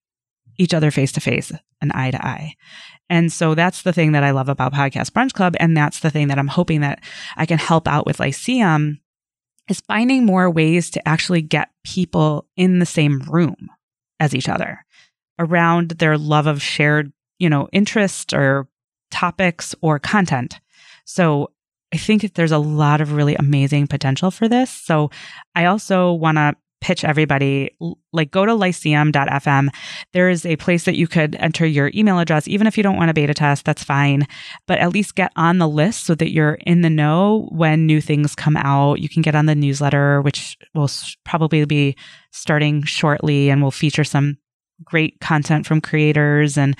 each 0.56 0.72
other 0.72 0.90
face 0.90 1.12
to 1.12 1.20
face 1.20 1.52
and 1.80 1.92
eye 1.92 2.10
to 2.10 2.26
eye. 2.26 2.54
And 3.10 3.32
so 3.32 3.54
that's 3.54 3.82
the 3.82 3.92
thing 3.92 4.12
that 4.12 4.24
I 4.24 4.32
love 4.32 4.48
about 4.48 4.72
Podcast 4.72 5.10
Brunch 5.12 5.32
Club. 5.32 5.56
And 5.58 5.76
that's 5.76 6.00
the 6.00 6.10
thing 6.10 6.28
that 6.28 6.38
I'm 6.38 6.48
hoping 6.48 6.80
that 6.82 7.00
I 7.36 7.46
can 7.46 7.58
help 7.58 7.88
out 7.88 8.06
with 8.06 8.20
Lyceum 8.20 9.00
is 9.68 9.80
finding 9.80 10.24
more 10.24 10.50
ways 10.50 10.90
to 10.90 11.08
actually 11.08 11.42
get 11.42 11.70
people 11.84 12.46
in 12.56 12.78
the 12.78 12.86
same 12.86 13.20
room 13.20 13.70
as 14.20 14.34
each 14.34 14.48
other 14.48 14.84
around 15.38 15.90
their 15.92 16.18
love 16.18 16.46
of 16.46 16.62
shared, 16.62 17.12
you 17.38 17.48
know, 17.48 17.68
interest 17.72 18.32
or 18.32 18.68
topics 19.10 19.74
or 19.80 19.98
content. 19.98 20.58
So 21.04 21.52
I 21.92 21.96
think 21.96 22.22
that 22.22 22.34
there's 22.34 22.52
a 22.52 22.58
lot 22.58 23.00
of 23.00 23.12
really 23.12 23.34
amazing 23.36 23.86
potential 23.86 24.30
for 24.30 24.48
this. 24.48 24.70
So 24.70 25.10
I 25.54 25.66
also 25.66 26.12
want 26.12 26.36
to 26.36 26.54
pitch 26.80 27.04
everybody 27.04 27.70
like 28.12 28.30
go 28.30 28.46
to 28.46 28.54
lyceum.fm 28.54 29.68
there 30.12 30.30
is 30.30 30.46
a 30.46 30.56
place 30.56 30.84
that 30.84 30.96
you 30.96 31.06
could 31.06 31.36
enter 31.36 31.66
your 31.66 31.90
email 31.94 32.18
address 32.18 32.48
even 32.48 32.66
if 32.66 32.76
you 32.76 32.82
don't 32.82 32.96
want 32.96 33.10
a 33.10 33.14
beta 33.14 33.34
test 33.34 33.64
that's 33.64 33.84
fine. 33.84 34.26
But 34.66 34.78
at 34.78 34.92
least 34.92 35.14
get 35.14 35.32
on 35.36 35.58
the 35.58 35.68
list 35.68 36.04
so 36.04 36.14
that 36.14 36.30
you're 36.30 36.58
in 36.66 36.82
the 36.82 36.90
know 36.90 37.48
when 37.52 37.86
new 37.86 38.00
things 38.00 38.34
come 38.34 38.56
out. 38.56 39.00
You 39.00 39.08
can 39.08 39.22
get 39.22 39.34
on 39.34 39.46
the 39.46 39.54
newsletter 39.54 40.22
which 40.22 40.56
will 40.74 40.90
probably 41.24 41.64
be 41.64 41.96
starting 42.32 42.82
shortly 42.84 43.50
and 43.50 43.62
will 43.62 43.70
feature 43.70 44.04
some 44.04 44.38
great 44.84 45.20
content 45.20 45.66
from 45.66 45.80
creators 45.80 46.56
and 46.56 46.76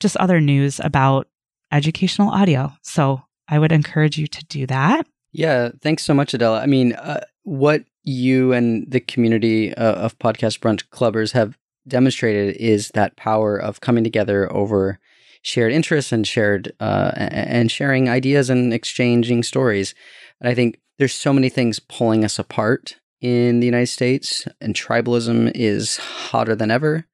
just 0.00 0.16
other 0.18 0.40
news 0.40 0.80
about 0.80 1.28
educational 1.72 2.30
audio. 2.30 2.72
So 2.82 3.22
i 3.48 3.58
would 3.58 3.72
encourage 3.72 4.18
you 4.18 4.26
to 4.26 4.44
do 4.46 4.66
that. 4.66 5.06
Yeah 5.32 5.70
thanks 5.82 6.04
so 6.04 6.14
much 6.14 6.34
adela. 6.34 6.60
I 6.60 6.66
mean 6.66 6.92
uh, 6.92 7.24
what 7.42 7.84
you 8.08 8.52
and 8.52 8.90
the 8.90 9.00
community 9.00 9.74
uh, 9.74 9.94
of 9.94 10.18
podcast 10.18 10.60
brunch 10.60 10.84
clubbers 10.88 11.32
have 11.32 11.58
demonstrated 11.86 12.56
is 12.56 12.88
that 12.94 13.16
power 13.16 13.56
of 13.56 13.80
coming 13.80 14.02
together 14.02 14.50
over 14.52 14.98
shared 15.42 15.72
interests 15.72 16.10
and 16.10 16.26
shared 16.26 16.72
uh, 16.80 17.12
and 17.16 17.70
sharing 17.70 18.08
ideas 18.08 18.50
and 18.50 18.72
exchanging 18.72 19.42
stories. 19.42 19.94
And 20.40 20.48
I 20.48 20.54
think 20.54 20.80
there's 20.98 21.14
so 21.14 21.32
many 21.32 21.48
things 21.48 21.78
pulling 21.78 22.24
us 22.24 22.38
apart 22.38 22.96
in 23.20 23.60
the 23.60 23.66
United 23.66 23.88
States, 23.88 24.46
and 24.60 24.74
tribalism 24.74 25.50
is 25.54 25.96
hotter 25.96 26.54
than 26.54 26.70
ever. 26.70 27.06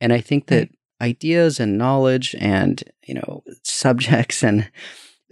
And 0.00 0.12
I 0.12 0.20
think 0.20 0.46
that 0.46 0.68
ideas 1.00 1.58
and 1.58 1.78
knowledge 1.78 2.34
and 2.38 2.82
you 3.06 3.14
know 3.14 3.42
subjects 3.62 4.42
and 4.42 4.70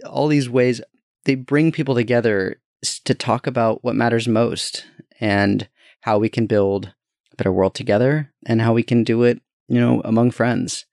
all 0.05 0.27
these 0.27 0.49
ways 0.49 0.81
they 1.25 1.35
bring 1.35 1.71
people 1.71 1.95
together 1.95 2.57
to 3.05 3.13
talk 3.13 3.47
about 3.47 3.83
what 3.83 3.95
matters 3.95 4.27
most 4.27 4.85
and 5.23 5.69
how 6.01 6.17
we 6.19 6.27
can 6.27 6.45
build 6.45 6.93
a 7.31 7.35
better 7.37 7.51
world 7.51 7.73
together 7.73 8.29
and 8.45 8.61
how 8.61 8.73
we 8.73 8.83
can 8.83 9.05
do 9.05 9.23
it, 9.23 9.41
you 9.69 9.79
know, 9.79 10.01
among 10.03 10.31
friends. 10.31 10.85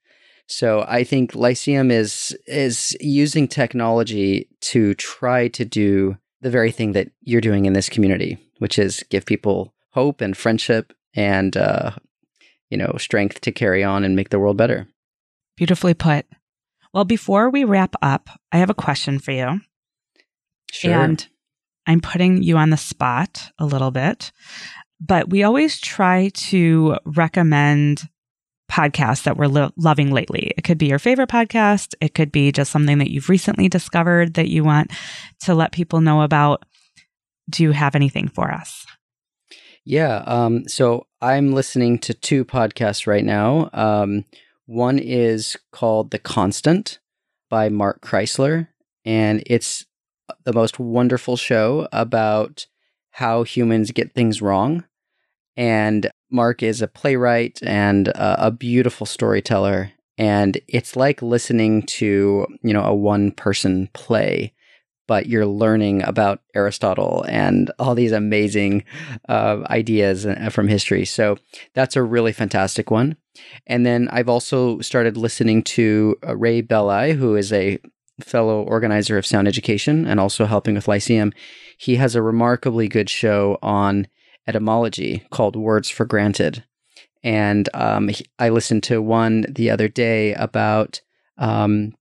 So 0.47 0.85
I 0.87 1.03
think 1.03 1.35
Lyceum 1.35 1.91
is 1.91 2.35
is 2.47 2.95
using 3.01 3.47
technology 3.47 4.47
to 4.61 4.93
try 4.95 5.49
to 5.49 5.65
do 5.65 6.17
the 6.39 6.49
very 6.49 6.71
thing 6.71 6.93
that 6.93 7.11
you're 7.21 7.41
doing 7.41 7.65
in 7.65 7.73
this 7.73 7.89
community, 7.89 8.37
which 8.59 8.79
is 8.79 9.03
give 9.09 9.25
people 9.25 9.73
hope 9.91 10.21
and 10.21 10.35
friendship 10.35 10.93
and 11.13 11.55
uh, 11.57 11.91
you 12.69 12.77
know 12.77 12.95
strength 12.97 13.41
to 13.41 13.51
carry 13.51 13.83
on 13.83 14.05
and 14.05 14.15
make 14.15 14.29
the 14.29 14.39
world 14.39 14.55
better. 14.57 14.87
Beautifully 15.57 15.93
put. 15.93 16.25
Well, 16.93 17.05
before 17.05 17.49
we 17.49 17.65
wrap 17.65 17.95
up, 18.01 18.29
I 18.51 18.57
have 18.57 18.69
a 18.69 18.73
question 18.85 19.19
for 19.19 19.31
you. 19.31 19.59
Sure. 20.71 20.93
And 20.93 21.27
I'm 21.87 22.01
putting 22.01 22.43
you 22.43 22.57
on 22.57 22.69
the 22.69 22.77
spot 22.77 23.51
a 23.59 23.65
little 23.65 23.91
bit, 23.91 24.31
but 24.99 25.29
we 25.29 25.43
always 25.43 25.79
try 25.79 26.29
to 26.35 26.97
recommend 27.05 28.07
podcasts 28.71 29.23
that 29.23 29.35
we're 29.35 29.47
lo- 29.47 29.71
loving 29.75 30.11
lately. 30.11 30.53
It 30.57 30.63
could 30.63 30.77
be 30.77 30.87
your 30.87 30.99
favorite 30.99 31.29
podcast, 31.29 31.93
it 31.99 32.13
could 32.13 32.31
be 32.31 32.51
just 32.51 32.71
something 32.71 32.99
that 32.99 33.11
you've 33.11 33.29
recently 33.29 33.67
discovered 33.67 34.35
that 34.35 34.47
you 34.47 34.63
want 34.63 34.91
to 35.41 35.53
let 35.53 35.73
people 35.73 36.01
know 36.01 36.21
about. 36.21 36.63
Do 37.49 37.63
you 37.63 37.71
have 37.71 37.95
anything 37.95 38.29
for 38.29 38.51
us? 38.51 38.85
Yeah. 39.83 40.23
Um, 40.25 40.67
so 40.67 41.07
I'm 41.21 41.53
listening 41.53 41.99
to 41.99 42.13
two 42.13 42.45
podcasts 42.45 43.07
right 43.07 43.25
now. 43.25 43.69
Um, 43.73 44.25
one 44.67 44.99
is 44.99 45.57
called 45.71 46.11
The 46.11 46.19
Constant 46.19 46.99
by 47.49 47.67
Mark 47.67 48.01
Chrisler, 48.01 48.69
and 49.03 49.43
it's 49.47 49.85
the 50.43 50.53
most 50.53 50.79
wonderful 50.79 51.37
show 51.37 51.87
about 51.91 52.67
how 53.11 53.43
humans 53.43 53.91
get 53.91 54.13
things 54.13 54.41
wrong. 54.41 54.83
And 55.57 56.09
Mark 56.31 56.63
is 56.63 56.81
a 56.81 56.87
playwright 56.87 57.59
and 57.61 58.07
a, 58.09 58.51
beautiful 58.51 59.05
storyteller. 59.05 59.91
And 60.17 60.59
it's 60.67 60.95
like 60.95 61.21
listening 61.21 61.83
to, 61.83 62.47
you 62.63 62.73
know, 62.73 62.83
a 62.83 62.95
one 62.95 63.31
person 63.31 63.89
play, 63.93 64.53
but 65.07 65.25
you're 65.25 65.45
learning 65.45 66.03
about 66.03 66.41
Aristotle 66.55 67.25
and 67.27 67.69
all 67.79 67.95
these 67.95 68.13
amazing 68.13 68.85
uh, 69.27 69.63
ideas 69.69 70.25
uh, 70.25 70.49
from 70.51 70.67
history. 70.67 71.05
So 71.05 71.37
that's 71.73 71.95
a 71.95 72.03
really 72.03 72.31
fantastic 72.31 72.89
one. 72.89 73.17
And 73.67 73.85
then 73.85 74.07
I've 74.11 74.29
also 74.29 74.79
started 74.79 75.17
listening 75.17 75.63
to 75.63 76.15
uh, 76.25 76.35
Ray 76.37 76.61
Belli, 76.61 77.13
who 77.13 77.35
is 77.35 77.51
a 77.51 77.79
fellow 78.21 78.63
organizer 78.63 79.17
of 79.17 79.25
Sound 79.25 79.47
Education 79.47 80.05
and 80.05 80.19
also 80.19 80.45
helping 80.45 80.75
with 80.75 80.87
Lyceum, 80.87 81.33
he 81.77 81.95
has 81.95 82.15
a 82.15 82.21
remarkably 82.21 82.87
good 82.87 83.09
show 83.09 83.57
on 83.61 84.07
etymology 84.47 85.25
called 85.31 85.55
Words 85.55 85.89
for 85.89 86.05
Granted. 86.05 86.63
And 87.23 87.69
um, 87.73 88.07
he, 88.07 88.25
I 88.39 88.49
listened 88.49 88.83
to 88.83 89.01
one 89.01 89.45
the 89.47 89.69
other 89.69 89.87
day 89.87 90.33
about 90.33 91.01
um, 91.37 91.93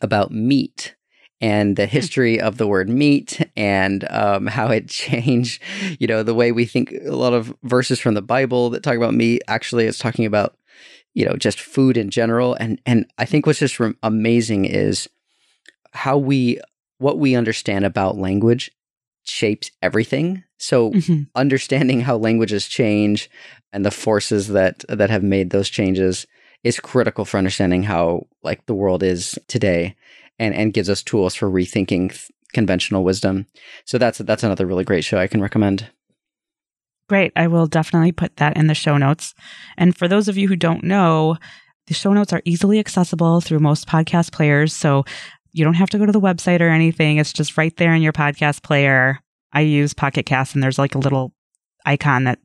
about 0.00 0.30
meat 0.30 0.94
and 1.40 1.76
the 1.76 1.86
hmm. 1.86 1.92
history 1.92 2.40
of 2.40 2.56
the 2.56 2.66
word 2.66 2.88
meat 2.88 3.40
and 3.56 4.10
um, 4.10 4.46
how 4.46 4.68
it 4.68 4.88
changed. 4.88 5.62
You 5.98 6.06
know, 6.06 6.22
the 6.22 6.34
way 6.34 6.52
we 6.52 6.64
think 6.64 6.92
a 7.04 7.16
lot 7.16 7.34
of 7.34 7.54
verses 7.62 7.98
from 7.98 8.14
the 8.14 8.22
Bible 8.22 8.70
that 8.70 8.82
talk 8.82 8.96
about 8.96 9.14
meat 9.14 9.42
actually 9.48 9.86
it's 9.86 9.98
talking 9.98 10.24
about 10.24 10.56
you 11.14 11.26
know 11.26 11.36
just 11.36 11.60
food 11.60 11.96
in 11.96 12.10
general. 12.10 12.54
And 12.54 12.80
and 12.86 13.06
I 13.18 13.24
think 13.24 13.46
what's 13.46 13.58
just 13.58 13.80
amazing 14.02 14.64
is 14.64 15.08
how 15.92 16.18
we 16.18 16.60
what 16.98 17.18
we 17.18 17.34
understand 17.34 17.84
about 17.84 18.16
language 18.16 18.70
shapes 19.24 19.70
everything. 19.82 20.44
So 20.58 20.92
mm-hmm. 20.92 21.22
understanding 21.34 22.00
how 22.00 22.16
languages 22.16 22.66
change 22.66 23.30
and 23.72 23.84
the 23.84 23.90
forces 23.90 24.48
that 24.48 24.84
that 24.88 25.10
have 25.10 25.22
made 25.22 25.50
those 25.50 25.68
changes 25.68 26.26
is 26.64 26.80
critical 26.80 27.24
for 27.24 27.38
understanding 27.38 27.82
how 27.82 28.26
like 28.42 28.66
the 28.66 28.74
world 28.74 29.02
is 29.02 29.38
today 29.48 29.96
and 30.38 30.54
and 30.54 30.72
gives 30.72 30.88
us 30.88 31.02
tools 31.02 31.34
for 31.34 31.50
rethinking 31.50 32.10
th- 32.10 32.30
conventional 32.52 33.04
wisdom. 33.04 33.46
So 33.84 33.98
that's 33.98 34.18
that's 34.18 34.42
another 34.42 34.66
really 34.66 34.84
great 34.84 35.04
show 35.04 35.18
I 35.18 35.26
can 35.26 35.40
recommend. 35.40 35.90
Great. 37.08 37.32
I 37.36 37.46
will 37.46 37.66
definitely 37.66 38.12
put 38.12 38.36
that 38.36 38.56
in 38.56 38.68
the 38.68 38.74
show 38.74 38.96
notes. 38.96 39.34
And 39.76 39.96
for 39.96 40.08
those 40.08 40.28
of 40.28 40.38
you 40.38 40.48
who 40.48 40.56
don't 40.56 40.84
know, 40.84 41.36
the 41.88 41.94
show 41.94 42.12
notes 42.12 42.32
are 42.32 42.42
easily 42.44 42.78
accessible 42.78 43.40
through 43.40 43.58
most 43.58 43.88
podcast 43.88 44.32
players. 44.32 44.72
So 44.72 45.04
you 45.52 45.64
don't 45.64 45.74
have 45.74 45.90
to 45.90 45.98
go 45.98 46.06
to 46.06 46.12
the 46.12 46.20
website 46.20 46.60
or 46.60 46.68
anything. 46.68 47.18
It's 47.18 47.32
just 47.32 47.56
right 47.56 47.76
there 47.76 47.94
in 47.94 48.02
your 48.02 48.12
podcast 48.12 48.62
player. 48.62 49.20
I 49.52 49.60
use 49.60 49.94
Pocket 49.94 50.26
Cast 50.26 50.54
and 50.54 50.62
there's 50.62 50.78
like 50.78 50.94
a 50.94 50.98
little 50.98 51.32
icon 51.84 52.24
that 52.24 52.38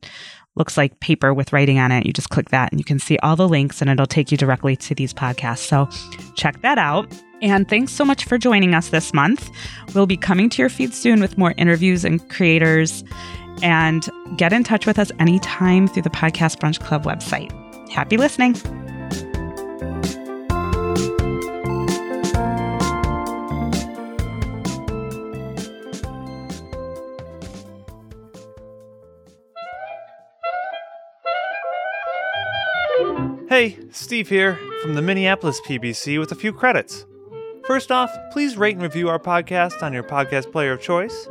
looks 0.55 0.75
like 0.75 0.99
paper 0.99 1.33
with 1.33 1.53
writing 1.53 1.79
on 1.79 1.91
it. 1.91 2.05
You 2.05 2.11
just 2.11 2.29
click 2.29 2.49
that 2.49 2.71
and 2.71 2.79
you 2.79 2.83
can 2.83 2.99
see 2.99 3.17
all 3.19 3.35
the 3.35 3.47
links 3.47 3.81
and 3.81 3.89
it'll 3.89 4.07
take 4.07 4.31
you 4.31 4.37
directly 4.37 4.75
to 4.75 4.95
these 4.95 5.13
podcasts. 5.13 5.59
So 5.59 5.87
check 6.35 6.61
that 6.61 6.77
out. 6.77 7.11
And 7.41 7.69
thanks 7.69 7.91
so 7.91 8.03
much 8.03 8.25
for 8.25 8.37
joining 8.37 8.73
us 8.73 8.89
this 8.89 9.13
month. 9.13 9.49
We'll 9.93 10.07
be 10.07 10.17
coming 10.17 10.49
to 10.49 10.61
your 10.61 10.69
feed 10.69 10.93
soon 10.93 11.21
with 11.21 11.37
more 11.37 11.53
interviews 11.57 12.03
and 12.03 12.27
creators. 12.29 13.03
And 13.63 14.07
get 14.37 14.53
in 14.53 14.63
touch 14.63 14.85
with 14.85 14.99
us 14.99 15.11
anytime 15.19 15.87
through 15.87 16.03
the 16.03 16.11
Podcast 16.11 16.57
Brunch 16.59 16.79
Club 16.79 17.05
website. 17.05 17.51
Happy 17.89 18.17
listening. 18.17 18.53
Hey, 33.49 33.77
Steve 33.91 34.27
here 34.27 34.59
from 34.81 34.95
the 34.95 35.01
Minneapolis 35.01 35.61
PBC 35.61 36.19
with 36.19 36.33
a 36.33 36.35
few 36.35 36.51
credits. 36.51 37.05
First 37.65 37.93
off, 37.93 38.11
please 38.33 38.57
rate 38.57 38.73
and 38.75 38.83
review 38.83 39.07
our 39.07 39.19
podcast 39.19 39.81
on 39.81 39.93
your 39.93 40.03
podcast 40.03 40.51
player 40.51 40.73
of 40.73 40.81
choice. 40.81 41.29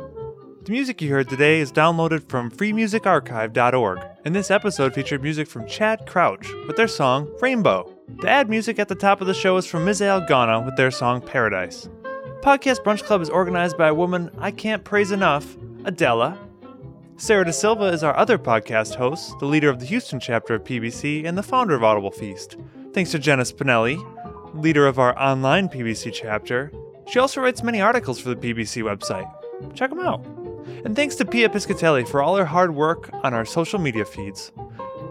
The 0.63 0.71
music 0.71 0.99
you 0.99 1.11
heard 1.11 1.29
today 1.29 1.59
is 1.59 1.71
downloaded 1.71 2.27
from 2.27 2.49
freemusicarchive.org, 2.49 3.99
and 4.25 4.35
this 4.35 4.49
episode 4.49 4.95
featured 4.95 5.21
music 5.21 5.47
from 5.47 5.67
Chad 5.67 6.07
Crouch 6.07 6.51
with 6.65 6.75
their 6.75 6.87
song 6.87 7.31
Rainbow. 7.39 7.93
The 8.21 8.29
ad 8.29 8.49
music 8.49 8.79
at 8.79 8.87
the 8.87 8.95
top 8.95 9.21
of 9.21 9.27
the 9.27 9.35
show 9.35 9.55
is 9.57 9.67
from 9.67 9.85
Misael 9.85 10.27
Gauna 10.27 10.65
with 10.65 10.75
their 10.75 10.89
song 10.89 11.21
Paradise. 11.21 11.87
Podcast 12.41 12.83
Brunch 12.83 13.03
Club 13.03 13.21
is 13.21 13.29
organized 13.29 13.77
by 13.77 13.89
a 13.89 13.93
woman 13.93 14.31
I 14.39 14.49
can't 14.49 14.83
praise 14.83 15.11
enough, 15.11 15.55
Adela. 15.85 16.46
Sarah 17.19 17.45
Da 17.45 17.51
Silva 17.51 17.85
is 17.85 18.03
our 18.03 18.15
other 18.15 18.37
podcast 18.37 18.93
host, 18.93 19.39
the 19.39 19.47
leader 19.47 19.71
of 19.71 19.79
the 19.79 19.87
Houston 19.87 20.19
chapter 20.19 20.53
of 20.53 20.63
PBC 20.63 21.25
and 21.25 21.35
the 21.35 21.41
founder 21.41 21.73
of 21.73 21.83
Audible 21.83 22.11
Feast. 22.11 22.57
Thanks 22.93 23.09
to 23.09 23.17
Jenna 23.17 23.41
Pinelli, 23.41 23.97
leader 24.53 24.85
of 24.85 24.99
our 24.99 25.17
online 25.17 25.67
PBC 25.67 26.13
chapter. 26.13 26.71
She 27.07 27.17
also 27.17 27.41
writes 27.41 27.63
many 27.63 27.81
articles 27.81 28.19
for 28.19 28.29
the 28.29 28.35
PBC 28.35 28.83
website. 28.83 29.27
Check 29.73 29.89
them 29.89 29.99
out. 29.99 30.23
And 30.85 30.95
thanks 30.95 31.15
to 31.15 31.25
Pia 31.25 31.49
Piscatelli 31.49 32.07
for 32.07 32.21
all 32.21 32.37
her 32.37 32.45
hard 32.45 32.75
work 32.75 33.09
on 33.23 33.33
our 33.33 33.45
social 33.45 33.79
media 33.79 34.05
feeds. 34.05 34.51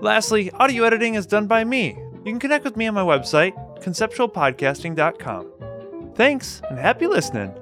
Lastly, 0.01 0.53
audio 0.53 0.85
editing 0.85 1.17
is 1.17 1.27
done 1.27 1.49
by 1.49 1.65
me. 1.65 1.99
You 2.25 2.33
can 2.33 2.39
connect 2.39 2.65
with 2.65 2.77
me 2.77 2.87
on 2.87 2.95
my 2.95 3.03
website, 3.03 3.53
conceptualpodcasting.com. 3.83 6.13
Thanks, 6.15 6.63
and 6.71 6.79
happy 6.79 7.09
listening. 7.09 7.53